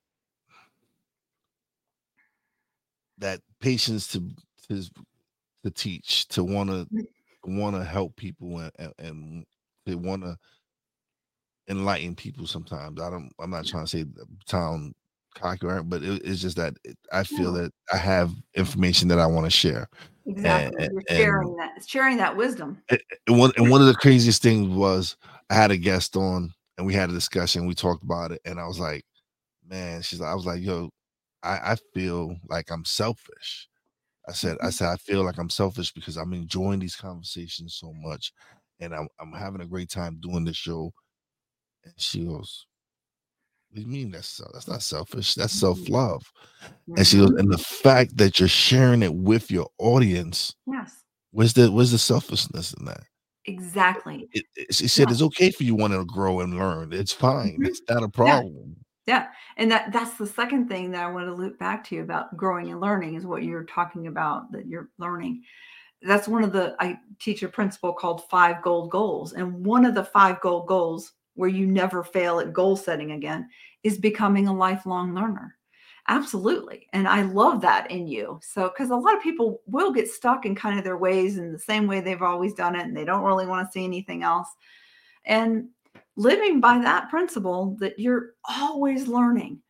[3.18, 4.22] that patience to
[4.68, 4.84] to
[5.64, 7.58] to teach, to want to Mm.
[7.58, 9.46] want to help people and and, and
[9.84, 10.36] they want to
[11.68, 12.46] enlighten people.
[12.46, 13.30] Sometimes I don't.
[13.40, 14.94] I'm not trying to say the town
[15.34, 17.62] cocky, or- but it, it's just that it, I feel No.
[17.62, 19.88] that I have information that I want to share.
[20.26, 20.84] Exactly.
[20.84, 22.82] and- You're sharing that sharing that wisdom.
[22.90, 23.00] And
[23.38, 25.16] one and one of the craziest things was
[25.50, 27.66] I had a guest on and we had a discussion.
[27.66, 29.04] We talked about it, and I was like,
[29.66, 30.20] "Man," she's.
[30.20, 30.90] like, I was like, "Yo,
[31.42, 33.68] I, I feel like I'm selfish."
[34.28, 34.72] I said, "I Mhm.
[34.74, 38.32] said I feel like I'm selfish because I'm enjoying these conversations so much,
[38.80, 40.92] and I'm I'm having a great time doing this show."
[41.86, 42.66] And she goes,
[43.70, 45.34] "What do you mean that's that's not selfish?
[45.34, 45.60] That's Mhm.
[45.60, 46.22] self love."
[46.96, 47.38] And she goes, Mhm.
[47.40, 51.04] "And the fact that you're sharing it with your audience, Yes.
[51.30, 53.04] where's the where's the selfishness in that?"
[53.46, 54.28] Exactly.
[54.32, 55.12] it, it- she said Yeah.
[55.12, 56.92] it's okay for you wanting to grow and learn.
[56.92, 57.58] It's fine.
[57.60, 57.66] Mhm.
[57.68, 58.76] It's not a problem.
[59.06, 59.28] Yeah.
[59.56, 62.36] And that that's the second thing that I want to loop back to you about
[62.36, 65.44] growing and learning is what you're talking about that you're learning.
[66.02, 69.32] That's one of the I teach a principle called five gold goals.
[69.32, 73.48] And one of the five gold goals where you never fail at goal setting again
[73.82, 75.56] is becoming a lifelong learner.
[76.08, 76.86] Absolutely.
[76.92, 78.38] And I love that in you.
[78.42, 81.52] So, because a lot of people will get stuck in kind of their ways in
[81.52, 84.22] the same way they've always done it, and they don't really want to see anything
[84.22, 84.48] else.
[85.24, 85.68] And
[86.16, 89.60] living by that principle that you're always learning,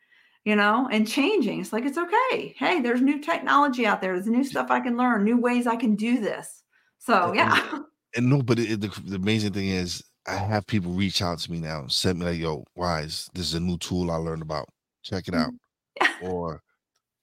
[0.45, 1.61] you know, and changing.
[1.61, 2.55] It's like, it's okay.
[2.59, 4.15] Hey, there's new technology out there.
[4.15, 6.63] There's new stuff I can learn, new ways I can do this.
[6.99, 7.79] So, And- yeah.
[8.15, 11.53] And no, but it, the, the amazing thing is, I have people reach out to
[11.53, 14.43] me now and send me like, "Yo, Wize, this is a new tool I learned
[14.43, 14.69] about.
[15.03, 15.53] Check it out."
[16.23, 16.63] Or,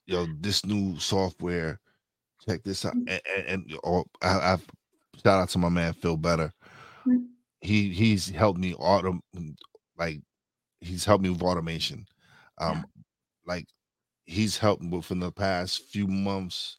[0.05, 1.79] "Yo, this new software.
[2.47, 3.09] Check this out." Mm.
[3.09, 4.65] And, and, and or I, I've
[5.23, 6.53] shout out to my man Phil Better.
[7.05, 7.27] Mm.
[7.61, 9.19] He he's helped me autom
[9.97, 10.21] like
[10.81, 12.05] he's helped me with automation.
[12.59, 12.85] Um,
[13.45, 13.67] like
[14.25, 16.77] he's helped within the past few months.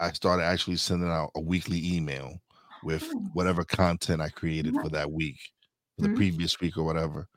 [0.00, 2.40] I started actually sending out a weekly email
[2.82, 5.38] with whatever content I created for that week,
[5.96, 6.10] for the Mhm.
[6.10, 7.28] previous week or whatever.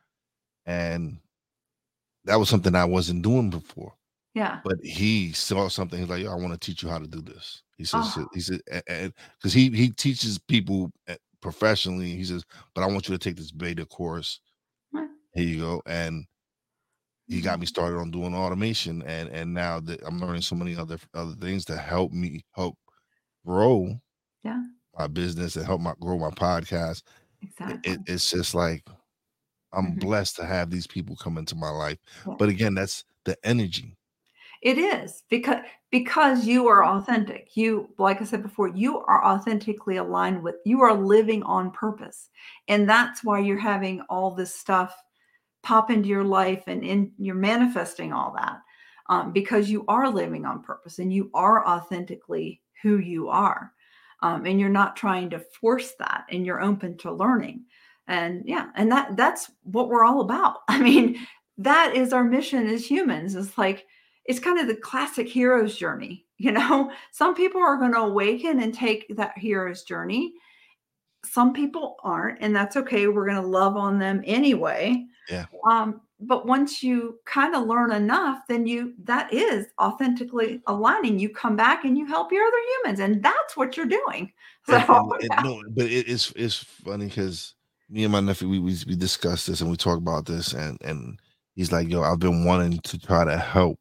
[0.66, 1.20] And
[2.26, 3.96] that was something I wasn't doing before.
[4.34, 4.62] Yeah.
[4.64, 6.00] But he saw something.
[6.00, 8.30] He's like, "Yo, I want to teach you how to do this." He says, Oh.
[8.34, 13.16] "He said, because he he teaches people eh, professionally." He says, "But I want you
[13.18, 14.42] to take this beta course.
[14.92, 15.10] Right.
[15.34, 16.26] Here you go." And
[17.28, 17.66] he got me Mhm.
[17.66, 21.66] started on doing automation, and and now that I'm learning so many other other things
[21.66, 22.78] to help me help
[23.46, 24.02] grow
[24.44, 24.62] Yeah.
[24.98, 27.04] My business and help my grow my podcast.
[27.42, 27.92] Exactly.
[27.92, 28.84] it, it's just like
[29.74, 30.00] I'm Mhm.
[30.00, 31.98] blessed to have these people come into my life.
[32.28, 32.36] Yeah.
[32.38, 33.98] But again, that's the energy.
[34.62, 37.58] It is because because you are authentic.
[37.58, 42.30] You, like I said before, you are authentically aligned with you are living on purpose.
[42.68, 44.96] And that's why you're having all this stuff
[45.64, 48.60] pop into your life and in you're manifesting all that.
[49.10, 53.74] Um, because you are living on purpose and you are authentically who you are.
[54.22, 57.66] Um, and you're not trying to force that and you're open to learning.
[58.08, 60.58] And yeah, and that that's what we're all about.
[60.68, 61.18] I mean,
[61.58, 63.36] that is our mission as humans.
[63.36, 63.86] It's like
[64.26, 66.26] it's kind of the classic hero's journey.
[66.42, 70.34] You know, some people are going to awaken and take that hero's journey.
[71.24, 73.06] Some people aren't, and that's okay.
[73.06, 75.06] We're going to love on them anyway.
[75.30, 75.46] Yeah.
[75.70, 81.20] Um, but once you kind of learn enough, then you that is authentically aligning.
[81.20, 84.32] You come back and you help your other humans, and that's what you're doing.
[84.68, 85.42] So And, and, yeah.
[85.42, 87.56] no, but it, it's it's funny because
[87.90, 90.78] me and my nephew we, we we discussed this and we talk about this and
[90.84, 91.20] and
[91.56, 93.80] he's like, yo, I've been wanting to try to help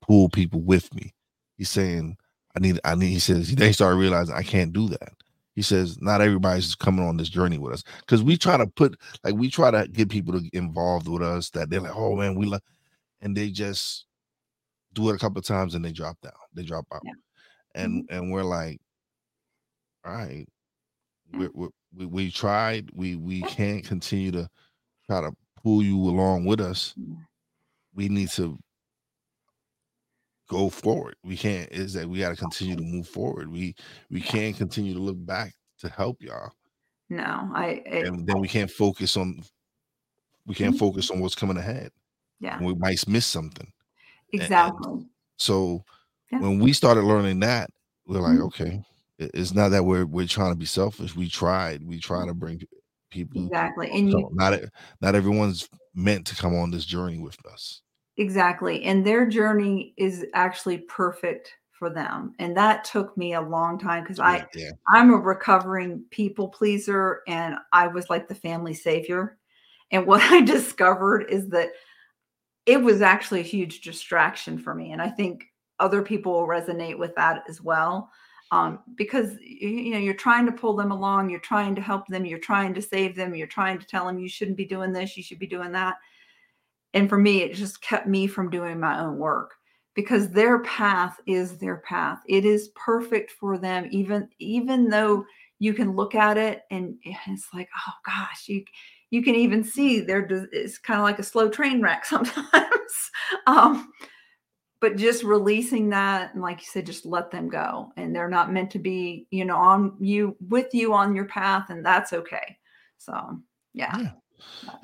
[0.00, 1.14] pull people with me.
[1.56, 2.16] He's saying,
[2.56, 3.08] I need, I need.
[3.08, 5.12] He says they started realizing I can't do that.
[5.58, 7.82] He says not everybody's coming on this journey with us.
[7.98, 11.20] Because we try to put like we try to get people to get involved with
[11.20, 12.60] us that they're like, oh man, we love,
[13.22, 14.06] and they just
[14.92, 17.10] do it a couple of times and they drop down, they drop out, Yeah.
[17.74, 18.14] and mm-hmm.
[18.14, 18.80] and we're like,
[20.04, 20.46] all right,
[21.32, 21.54] we're, mm.
[21.56, 24.48] we're, we we tried, we we can't continue to
[25.10, 26.94] try to pull you along with us.
[27.96, 28.56] We need to
[30.48, 31.16] go forward.
[31.24, 33.50] We can't is that we got to continue to move forward.
[33.50, 33.74] We
[34.10, 36.52] we can't continue to look back to help y'all,
[37.10, 39.42] No, I it, and then we can't focus on
[40.46, 40.78] we can't Mhm.
[40.78, 41.90] focus on what's coming ahead.
[42.40, 43.70] yeah, And we might miss something.
[44.32, 45.06] and- exactly.
[45.36, 45.84] So
[46.32, 46.40] Yeah.
[46.40, 47.70] when we started learning that,
[48.06, 48.46] we're like, Mhm.
[48.46, 48.82] okay,
[49.18, 51.14] it's not that we're we're trying to be selfish.
[51.16, 51.82] We tried.
[51.82, 52.62] We try to bring
[53.10, 53.44] people.
[53.46, 53.90] Exactly.
[53.90, 54.58] And So you not
[55.00, 57.82] not everyone's meant to come on this journey with us.
[58.18, 58.84] Exactly.
[58.84, 62.34] And their journey is actually perfect for them.
[62.38, 66.48] And that took me a long time because I Yeah, yeah, I'm a recovering people
[66.48, 69.38] pleaser and I was like the family savior.
[69.92, 71.70] And what I discovered is that
[72.66, 74.92] it was actually a huge distraction for me.
[74.92, 75.44] And I think
[75.80, 78.10] other people will resonate with that as well.
[78.50, 82.24] Um, because you know, you're trying to pull them along, you're trying to help them,
[82.24, 85.16] you're trying to save them, you're trying to tell them you shouldn't be doing this,
[85.16, 85.96] you should be doing that.
[86.94, 89.54] And for me, it just kept me from doing my own work
[89.94, 92.20] because their path is their path.
[92.28, 95.24] It is perfect for them, even even though
[95.58, 98.64] you can look at it and it's like, oh gosh, you
[99.10, 103.10] you can even see there it's kind of like a slow train wreck sometimes.
[103.46, 103.90] um,
[104.80, 107.90] but just releasing that and like you said, just let them go.
[107.96, 111.70] And they're not meant to be, you know, on you with you on your path,
[111.70, 112.56] and that's okay.
[112.98, 113.40] So
[113.74, 113.98] yeah.
[113.98, 114.10] yeah.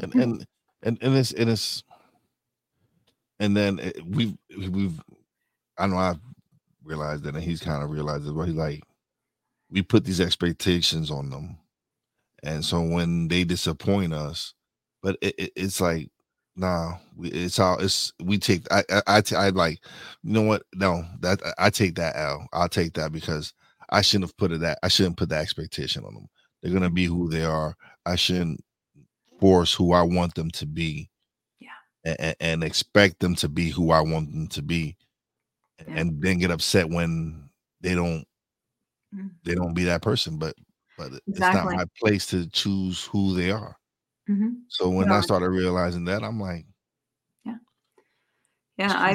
[0.01, 0.47] And and
[0.83, 1.85] and and it's and it's
[3.41, 4.37] and then it, we've
[4.71, 5.01] we've
[5.79, 6.21] I know I've
[6.85, 8.33] realized that, and he's kind of realized it.
[8.33, 8.83] But he's like,
[9.71, 11.59] we put these expectations on them,
[12.43, 14.55] and so when they disappoint us,
[15.03, 16.11] but it, it, it's like,
[16.57, 18.67] nah, we, it's all it's we take.
[18.71, 19.81] I like,
[20.23, 20.63] you know what?
[20.75, 22.47] No, that I take that L.
[22.53, 23.53] I'll take that because
[23.91, 24.79] I shouldn't have put it that.
[24.83, 26.29] I shouldn't put that expectation on them.
[26.63, 27.75] They're gonna be who they are.
[28.07, 28.63] I shouldn't
[29.41, 31.11] force who I want them to be.
[32.05, 32.17] Yeah.
[32.19, 34.97] And, and expect them to be who I want them to be,
[35.79, 35.95] Yeah.
[35.97, 37.51] and then get upset when
[37.81, 38.27] they don't
[39.15, 39.31] Mm.
[39.45, 40.39] they don't be that person.
[40.39, 40.57] But
[40.99, 43.77] but it's not my place to choose who they are.
[44.29, 44.63] Mhm.
[44.69, 45.15] So when No.
[45.17, 46.67] I started realizing that, I'm like,
[47.45, 47.59] Yeah,
[48.77, 49.13] yeah, I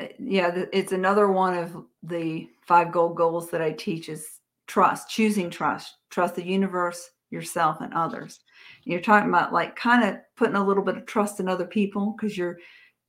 [0.00, 5.08] uh, yeah, it's another one of the five gold goals that I teach is trust,
[5.10, 8.40] choosing trust, trust the universe, yourself, and others.
[8.84, 12.14] You're talking about like kind of putting a little bit of trust in other people
[12.16, 12.58] because you're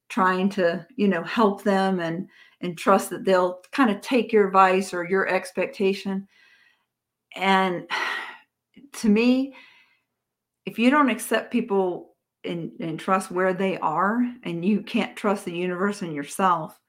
[0.09, 2.27] trying to, you know, help them and
[2.61, 6.27] and trust that they'll kind of take your advice or your expectation.
[7.35, 7.87] And
[8.93, 9.55] to me,
[10.65, 15.45] if you don't accept people and, and trust where they are and you can't trust
[15.45, 16.79] the universe and yourself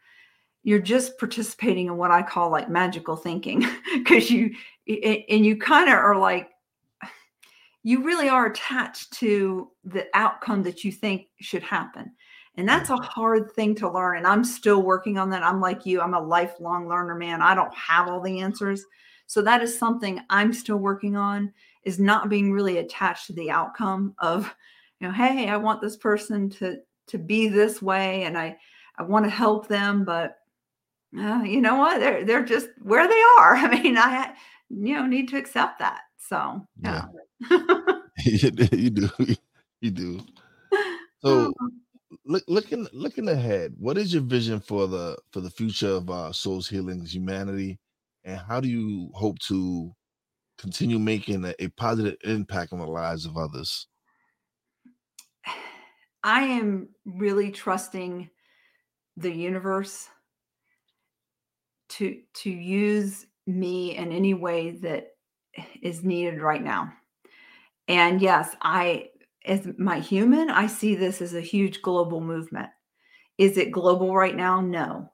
[0.64, 3.64] you're just participating in what I call like magical thinking
[3.95, 4.55] because you
[4.87, 6.51] and you kind of are like
[7.83, 12.12] you really are attached to the outcome that you think should happen.
[12.57, 14.18] And that's a hard thing to learn.
[14.18, 15.43] And I'm still working on that.
[15.43, 17.41] I'm like you, I'm a lifelong learner, man.
[17.41, 18.85] I don't have all the answers.
[19.26, 21.53] So that is something I'm still working on
[21.85, 24.55] is not being really attached to the outcome of,
[25.01, 26.76] you know, hey, I want this person to
[27.09, 28.57] to be this way and I
[28.99, 30.37] I want to help them, but
[31.18, 31.99] uh, you know what?
[31.99, 33.57] They're they're just where they are.
[33.57, 34.35] I mean, I
[34.68, 36.03] you know need to accept that.
[36.29, 37.07] So yeah,
[38.25, 38.51] you
[38.91, 39.09] do,
[39.81, 40.20] you do.
[41.25, 41.70] So, oh.
[42.27, 46.33] look, looking looking ahead, what is your vision for the for the future of uh,
[46.33, 47.79] Souls Healing Humanity,
[48.25, 49.93] and how do you hope to
[50.59, 53.87] continue making a, a positive impact on the lives of others?
[56.25, 58.29] I am really trusting
[59.16, 60.09] the universe
[61.91, 65.12] to to use me in any way that
[65.82, 66.92] is needed right now.
[67.88, 69.09] And yes, I
[69.44, 72.70] as my human, I see this as a huge global movement.
[73.38, 74.61] Is it global right now?
[74.61, 75.11] No.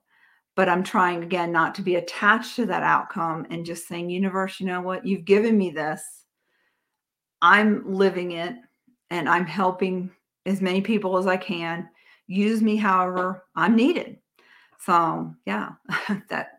[0.55, 4.59] But I'm trying again not to be attached to that outcome and just saying, universe,
[4.59, 5.05] you know what?
[5.05, 6.25] You've given me this.
[7.41, 8.55] I'm living it
[9.09, 10.11] and I'm helping
[10.45, 11.89] as many people as I can.
[12.27, 14.17] Use me however I'm needed.
[14.79, 15.69] So, yeah,
[16.29, 16.58] that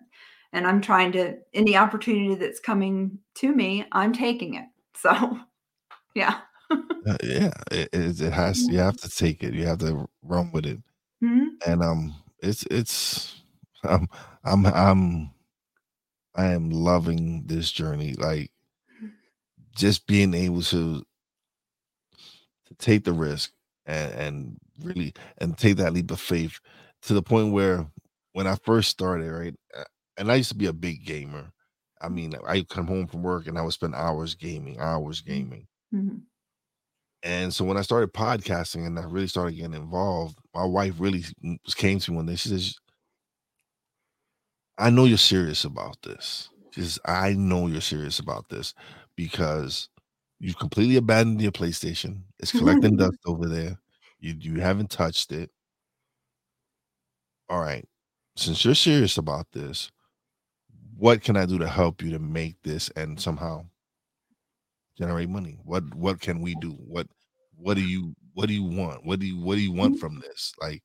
[0.52, 4.64] and I'm trying to any opportunity that's coming to me, I'm taking it.
[4.96, 5.38] So,
[6.14, 6.40] yeah.
[6.70, 8.68] uh, yeah, it, it, has.
[8.68, 9.54] You have to take it.
[9.54, 10.76] You have to run with it.
[11.24, 11.46] Mm-hmm.
[11.66, 13.40] And um, it's it's
[13.82, 14.08] um,
[14.44, 15.30] I'm I'm
[16.34, 18.12] I am loving this journey.
[18.12, 18.50] Like
[19.74, 21.02] just being able to
[22.66, 23.52] to take the risk
[23.86, 26.60] and and really and take that leap of faith
[27.02, 27.86] to the point where
[28.32, 29.84] when I first started, right, uh,
[30.20, 31.50] and I used to be a big gamer.
[32.00, 35.32] I mean, I come home from work and I would spend hours gaming, hours mm-hmm.
[35.32, 35.66] gaming.
[35.94, 36.16] Mm-hmm.
[37.22, 41.24] And so when I started podcasting and I really started getting involved, my wife really
[41.74, 42.36] came to me one day.
[42.36, 42.74] She says,
[44.78, 46.50] I know you're serious about this.
[46.72, 48.74] She says, I know you're serious about this
[49.16, 49.88] because
[50.38, 52.22] you've completely abandoned your PlayStation.
[52.38, 53.78] It's collecting dust over there.
[54.18, 55.50] You you haven't touched it.
[57.48, 57.86] All right.
[58.36, 59.90] Since you're serious about this,
[61.00, 63.64] what can I do to help you to make this and somehow
[64.98, 65.58] generate money?
[65.64, 66.72] What what can we do?
[66.72, 67.06] What
[67.56, 69.06] what do you what do you want?
[69.06, 70.00] What do you what do you want mm-hmm.
[70.00, 70.52] from this?
[70.60, 70.82] Like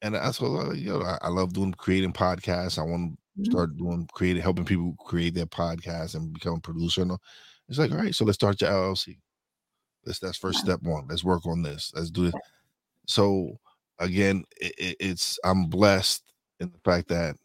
[0.00, 2.78] and that's what you know, I, I love doing creating podcasts.
[2.78, 3.50] I want to mm-hmm.
[3.50, 7.02] start doing creating helping people create their podcasts and become a producer.
[7.02, 7.12] And
[7.68, 9.18] it's like, all right, so let's start your LLC.
[10.06, 11.08] Let's that's first step one.
[11.10, 11.92] Let's work on this.
[11.94, 12.34] Let's do it.
[13.06, 13.58] So
[13.98, 16.22] again, it, it's I'm blessed
[16.58, 17.36] in the fact that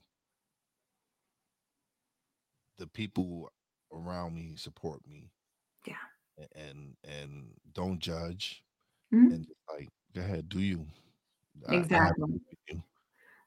[2.77, 3.51] the people
[3.91, 5.31] around me support me.
[5.85, 5.95] Yeah.
[6.55, 8.63] And and don't judge.
[9.13, 9.33] Mm-hmm.
[9.33, 10.85] And like, go ahead, do you.
[11.69, 12.41] Exactly.
[12.69, 12.83] You.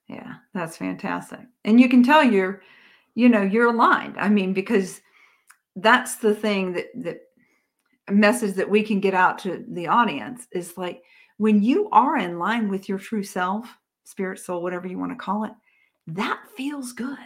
[0.09, 1.41] Yeah, that's fantastic.
[1.65, 2.63] And you can tell you're,
[3.15, 4.17] you know, you're aligned.
[4.19, 5.01] I mean, because
[5.77, 7.21] that's the thing that that
[8.11, 11.03] message that we can get out to the audience is like
[11.37, 13.69] when you are in line with your true self,
[14.05, 15.53] spirit, soul, whatever you want to call it,
[16.07, 17.19] that feels good.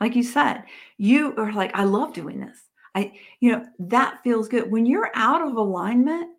[0.00, 0.64] Like you said,
[0.96, 2.58] you are like, I love doing this.
[2.94, 4.70] I, you know, that feels good.
[4.70, 6.30] When you're out of alignment,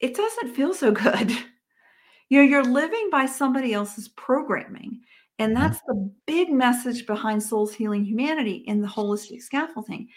[0.00, 1.30] it doesn't feel so good.
[2.28, 5.00] you know, you're living by somebody else's programming.
[5.38, 5.62] And mm-hmm.
[5.62, 10.08] that's the big message behind Souls Healing Humanity in the holistic scaffolding.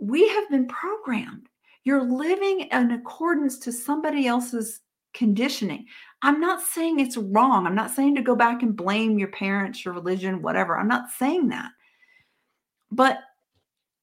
[0.00, 1.48] We have been programmed.
[1.84, 4.80] You're living in accordance to somebody else's
[5.14, 5.86] conditioning.
[6.22, 7.66] I'm not saying it's wrong.
[7.66, 10.76] I'm not saying to go back and blame your parents, your religion, whatever.
[10.76, 11.70] I'm not saying that.
[12.90, 13.20] But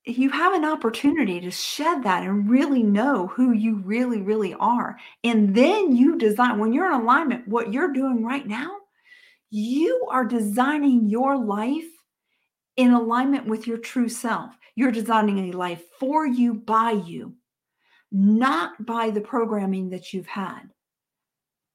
[0.06, 4.98] you have an opportunity to shed that and really know who you really, really are.
[5.24, 8.72] And then you design, when you're in alignment, what you're doing right now,
[9.50, 11.86] you are designing your life
[12.78, 14.56] in alignment with your true self.
[14.76, 17.36] You're designing a life for you, by you,
[18.12, 20.70] not by the programming that you've had.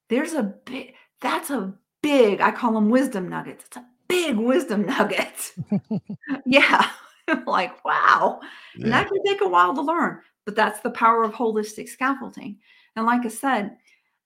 [0.09, 3.65] There's a big, that's a big, I call them wisdom nuggets.
[3.65, 5.55] It's a big wisdom nugget.
[6.47, 6.91] yeah.
[7.47, 8.41] like, wow.
[8.77, 8.85] Yeah.
[8.85, 12.59] And that can take a while to learn, but that's the power of holistic scaffolding.
[12.97, 13.77] And like I said,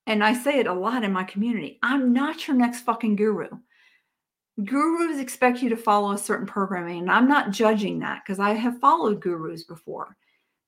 [0.07, 3.49] and I say it a lot in my community, I'm not your next fucking guru.
[4.65, 8.51] Gurus expect you to follow a certain programming, and I'm not judging that because I
[8.51, 10.17] have followed gurus before.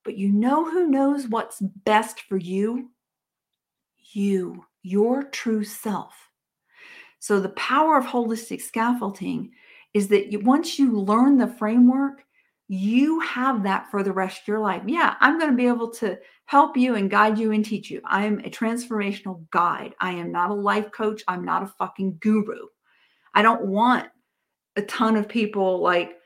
[0.03, 2.91] But you know who knows what's best for you?
[4.13, 6.26] You, your true self.
[7.19, 9.51] So the power of holistic scaffolding
[9.93, 12.23] is that you, once you learn the framework,
[12.67, 14.83] you have that for the rest of your life.
[14.85, 18.01] Yeah, I'm going to be able to help you and guide you and teach you.
[18.05, 19.95] I am a transformational guide.
[19.99, 21.23] I am not a life coach.
[21.27, 22.67] I'm not a fucking guru.
[23.33, 24.07] I don't want
[24.75, 26.17] a ton of people like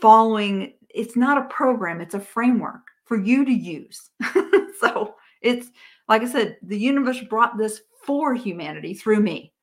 [0.00, 0.74] following.
[0.88, 4.10] It's not a program, it's a framework for you to use.
[4.80, 5.70] so it's
[6.08, 9.53] like I said, the universe brought this for humanity through me.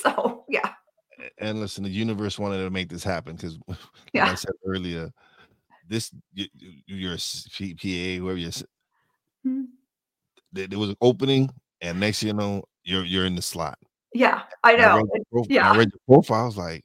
[0.16, 0.72] so yeah.
[1.38, 3.78] And listen, the universe wanted to make this happen because, like
[4.12, 4.30] yeah.
[4.30, 5.12] I said earlier,
[5.86, 6.12] this
[6.86, 8.50] your PA, whoever you're,
[9.44, 9.64] hmm.
[10.52, 13.78] there was an opening, and next you know, you're you're in the slot.
[14.14, 14.82] Yeah, I know.
[14.82, 16.42] I read profile, yeah, I read the profile.
[16.42, 16.84] I was like,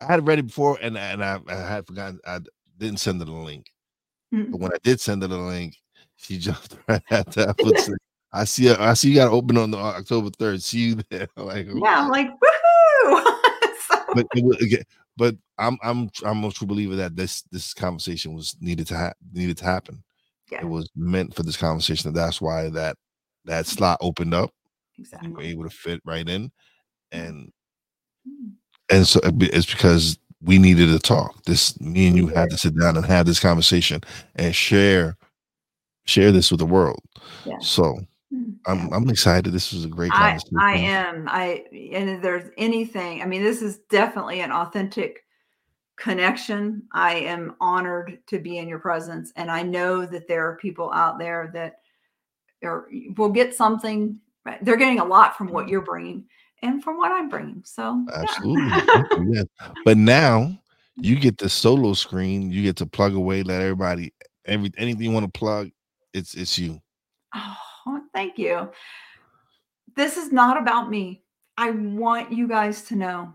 [0.00, 2.20] I had read it before, and and I, I had forgotten.
[2.26, 2.40] I
[2.78, 3.66] didn't send her the link,
[4.32, 4.52] mm-hmm.
[4.52, 5.74] but when I did send her the link,
[6.16, 7.56] she jumped right at that.
[8.32, 8.70] I see.
[8.70, 10.62] I see you got to open on the uh, October third.
[10.62, 11.28] See you there.
[11.36, 13.34] like yeah, I'm like woohoo!
[13.88, 14.26] so, but
[14.62, 14.84] again,
[15.16, 19.12] but I'm I'm I'm a true believer that this this conversation was needed to ha-
[19.32, 20.02] needed to happen.
[20.50, 20.60] Yeah.
[20.60, 22.12] It was meant for this conversation.
[22.12, 22.96] That's why that
[23.44, 24.50] that slot opened up.
[24.98, 25.28] Exactly.
[25.28, 26.50] You were able to fit right in,
[27.10, 27.52] and
[28.28, 28.52] mm.
[28.90, 31.42] and so it's because we needed to talk.
[31.44, 34.02] This me and you had to sit down and have this conversation
[34.36, 35.16] and share
[36.06, 37.00] share this with the world.
[37.44, 37.58] Yeah.
[37.60, 37.98] So
[38.32, 38.52] Hmm.
[38.66, 39.52] I'm I'm excited.
[39.52, 40.56] This was a great conversation.
[40.58, 41.28] I, I am.
[41.28, 45.24] I and if there's anything, I mean, this is definitely an authentic
[45.96, 46.84] connection.
[46.92, 50.92] I am honored to be in your presence, and I know that there are people
[50.92, 51.80] out there that
[52.64, 54.18] are will get something.
[54.62, 55.72] They're getting a lot from what mm-hmm.
[55.72, 56.24] you're bringing
[56.62, 57.62] and from what I'm bringing.
[57.64, 59.42] So absolutely, yeah.
[59.84, 60.54] But now hmm.
[60.96, 62.50] you get the solo screen.
[62.50, 63.42] You get to plug away.
[63.42, 64.12] Let everybody
[64.44, 65.70] every anything you want to plug.
[66.12, 66.80] It's it's you.
[67.34, 67.56] Oh,
[68.12, 68.70] thank you.
[69.96, 71.22] This is not about me.
[71.56, 73.32] I want you guys to know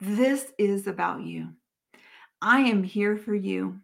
[0.00, 1.48] this is about you.
[2.40, 3.80] I am here for you.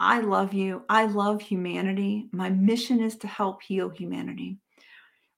[0.00, 0.82] I love you.
[0.88, 2.28] I love humanity.
[2.32, 4.58] My mission is to help heal humanity.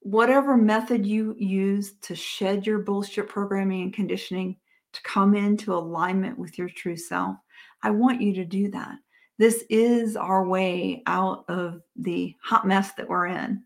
[0.01, 4.57] Whatever method you use to shed your bullshit programming and conditioning
[4.93, 7.37] to come into alignment with your true self,
[7.83, 8.97] I want you to do that.
[9.39, 13.63] This is our way out of the hot mess that we're in.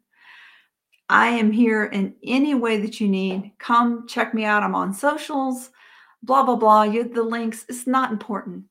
[1.10, 3.50] I am here in any way that you need.
[3.58, 4.62] Come check me out.
[4.62, 5.70] I'm on socials,
[6.22, 6.84] blah, blah, blah.
[6.84, 7.66] You the links.
[7.68, 8.66] It's not important.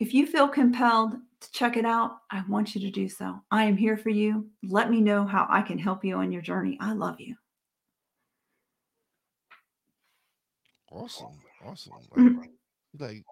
[0.00, 3.38] If you feel compelled to check it out, I want you to do so.
[3.50, 4.48] I am here for you.
[4.62, 6.78] Let me know how I can help you on your journey.
[6.80, 7.36] I love you.
[10.90, 11.38] Awesome.
[11.62, 11.92] Awesome.
[12.16, 12.38] Mm.
[12.38, 12.50] Like,
[12.98, 13.24] like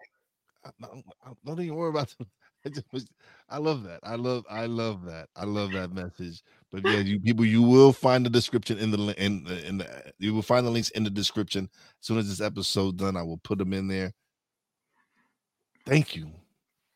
[0.67, 0.87] I,
[1.27, 2.15] I, don't even worry about
[2.67, 3.09] I just
[3.49, 4.01] I love that.
[4.03, 5.29] I love I love that.
[5.35, 6.43] I love that message.
[6.71, 9.79] But yeah, you people, you will find the description in the uh, in the, in
[9.79, 11.69] the you will find the links in the description.
[11.75, 14.13] As soon as this episode done, I will put them in there.
[15.87, 16.31] Thank you.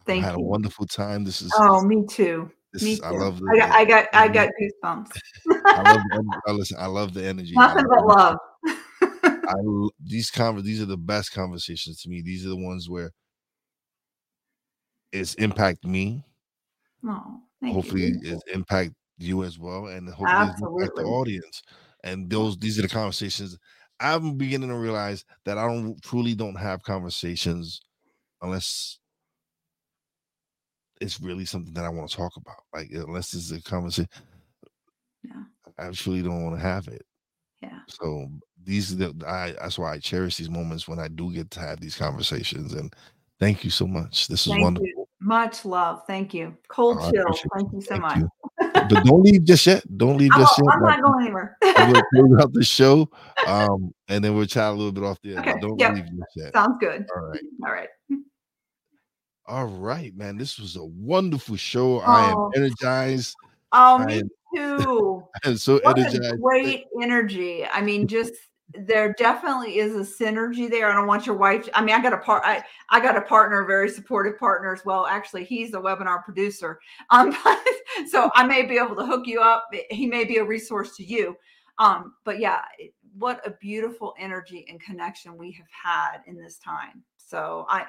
[0.07, 0.45] Thank I had you.
[0.45, 1.25] a wonderful time.
[1.25, 2.51] This is oh, me too.
[2.81, 3.05] me too.
[3.05, 3.41] I love.
[3.41, 5.11] The, I got, I got, I got goosebumps.
[5.67, 6.03] I love.
[6.11, 6.77] The, I listen.
[6.79, 7.55] I love the energy.
[7.55, 8.37] Nothing but love.
[9.47, 9.55] I
[10.03, 12.23] these conver- These are the best conversations to me.
[12.23, 13.11] These are the ones where
[15.15, 16.25] it's impact me.
[17.07, 21.63] Oh, hopefully, it impact you as well, and hopefully, impact the audience.
[22.03, 23.59] And those, these are the conversations.
[24.01, 27.81] I'm beginning to realize that I don't truly don't have conversations
[28.43, 28.99] unless
[31.01, 32.57] it's really something that I want to talk about.
[32.73, 34.09] Like unless it's a conversation,
[35.23, 35.45] yeah,
[35.79, 37.07] I truly don't want to have it.
[37.63, 37.79] Yeah.
[37.89, 38.29] So
[38.63, 41.61] these are the I that's why I cherish these moments when I do get to
[41.61, 42.75] have these conversations.
[42.75, 42.93] And
[43.39, 44.29] thank you so much.
[44.29, 44.87] This is thank wonderful.
[44.89, 45.04] You.
[45.25, 46.03] Much love.
[46.07, 46.55] Thank you.
[46.69, 47.25] Cold oh, chill.
[47.57, 48.19] Thank you so thank much.
[48.19, 48.29] You.
[48.75, 49.83] but don't leave just yet.
[49.97, 50.67] Don't leave just yet.
[50.71, 51.57] I'm not going anywhere.
[51.63, 53.09] we'll close out the show.
[53.47, 55.39] Um, and then we'll chat a little bit off the.
[55.39, 55.55] Okay.
[55.63, 55.95] Don't yep.
[55.95, 56.53] leave just yet.
[56.53, 57.07] Sounds good.
[57.17, 57.41] All right.
[57.65, 57.89] All right.
[59.47, 60.37] All right, man.
[60.37, 62.01] This was a wonderful show.
[62.01, 62.05] Oh.
[62.05, 62.51] I am oh.
[62.55, 63.35] energized.
[63.73, 65.25] Oh, me am, too.
[65.45, 66.39] I'm so what energized.
[66.43, 67.65] great energy.
[67.65, 68.35] I mean, just
[68.73, 70.91] there definitely is a synergy there.
[70.91, 71.69] I don't want your wife.
[71.75, 72.43] I mean, I got a part.
[72.45, 75.07] I, I got a partner, a very supportive partner as well.
[75.07, 76.79] Actually, he's a webinar producer.
[77.11, 77.37] Um,
[78.11, 79.69] so I may be able to hook you up.
[79.91, 81.37] He may be a resource to you.
[81.79, 82.63] Um, but yeah,
[83.19, 87.05] what a beautiful energy and connection we have had in this time.
[87.17, 87.87] So I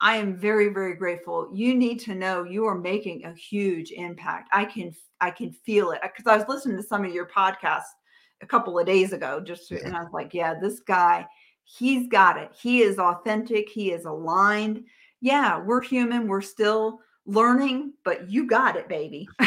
[0.00, 1.50] I am very, very grateful.
[1.52, 4.48] You need to know you are making a huge impact.
[4.52, 7.96] I can, I can feel it because I was listening to some of your podcasts
[8.40, 9.78] a couple of days ago, just yeah.
[9.84, 11.26] and I was like, yeah, this guy,
[11.64, 12.50] he's got it.
[12.60, 13.68] He is authentic.
[13.68, 14.84] He is aligned.
[15.20, 16.28] Yeah, we're human.
[16.28, 19.28] We're still learning, but you got it, baby.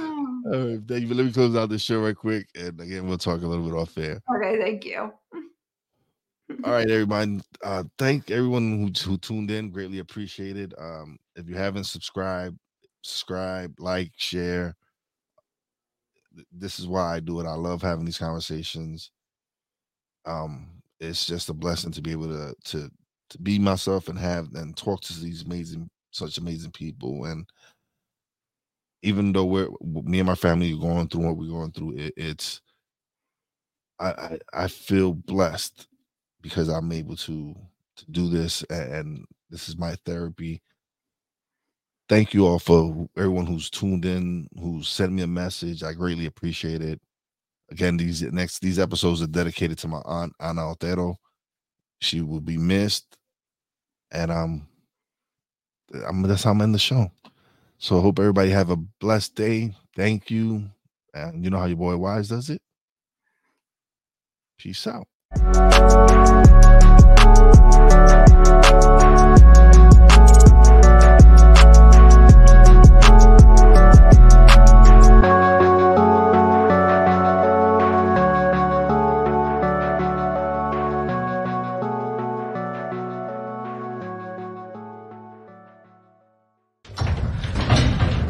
[0.00, 1.14] All right, thank you.
[1.14, 3.76] Let me close out this show right quick, and again, we'll talk a little bit
[3.76, 4.20] off there.
[4.34, 5.12] Okay, thank you.
[5.34, 7.40] All right, everybody.
[7.62, 9.70] Uh, thank everyone who, who tuned in.
[9.70, 10.74] Greatly appreciated.
[10.78, 12.58] Um, if you haven't subscribed,
[13.02, 14.74] subscribe, like, share.
[16.52, 17.46] This is why I do it.
[17.46, 19.10] I love having these conversations.
[20.26, 22.90] Um, it's just a blessing to be able to to
[23.30, 27.24] to be myself and have and talk to these amazing, such amazing people.
[27.24, 27.46] And
[29.02, 32.14] even though we're me and my family are going through what we're going through, it,
[32.16, 32.60] it's
[33.98, 35.86] I, I I feel blessed
[36.42, 37.54] because I'm able to
[37.96, 40.62] to do this and this is my therapy.
[42.08, 45.82] Thank you all for everyone who's tuned in, who sent me a message.
[45.82, 47.00] I greatly appreciate it.
[47.70, 51.16] Again, these next these episodes are dedicated to my aunt Ana Otero.
[52.00, 53.16] She will be missed,
[54.12, 54.68] and um,
[56.06, 57.10] I'm that's how I'm in the show.
[57.78, 59.74] So I hope everybody have a blessed day.
[59.96, 60.64] Thank you,
[61.14, 62.60] and you know how your boy Wize does it.
[64.58, 65.06] Peace out.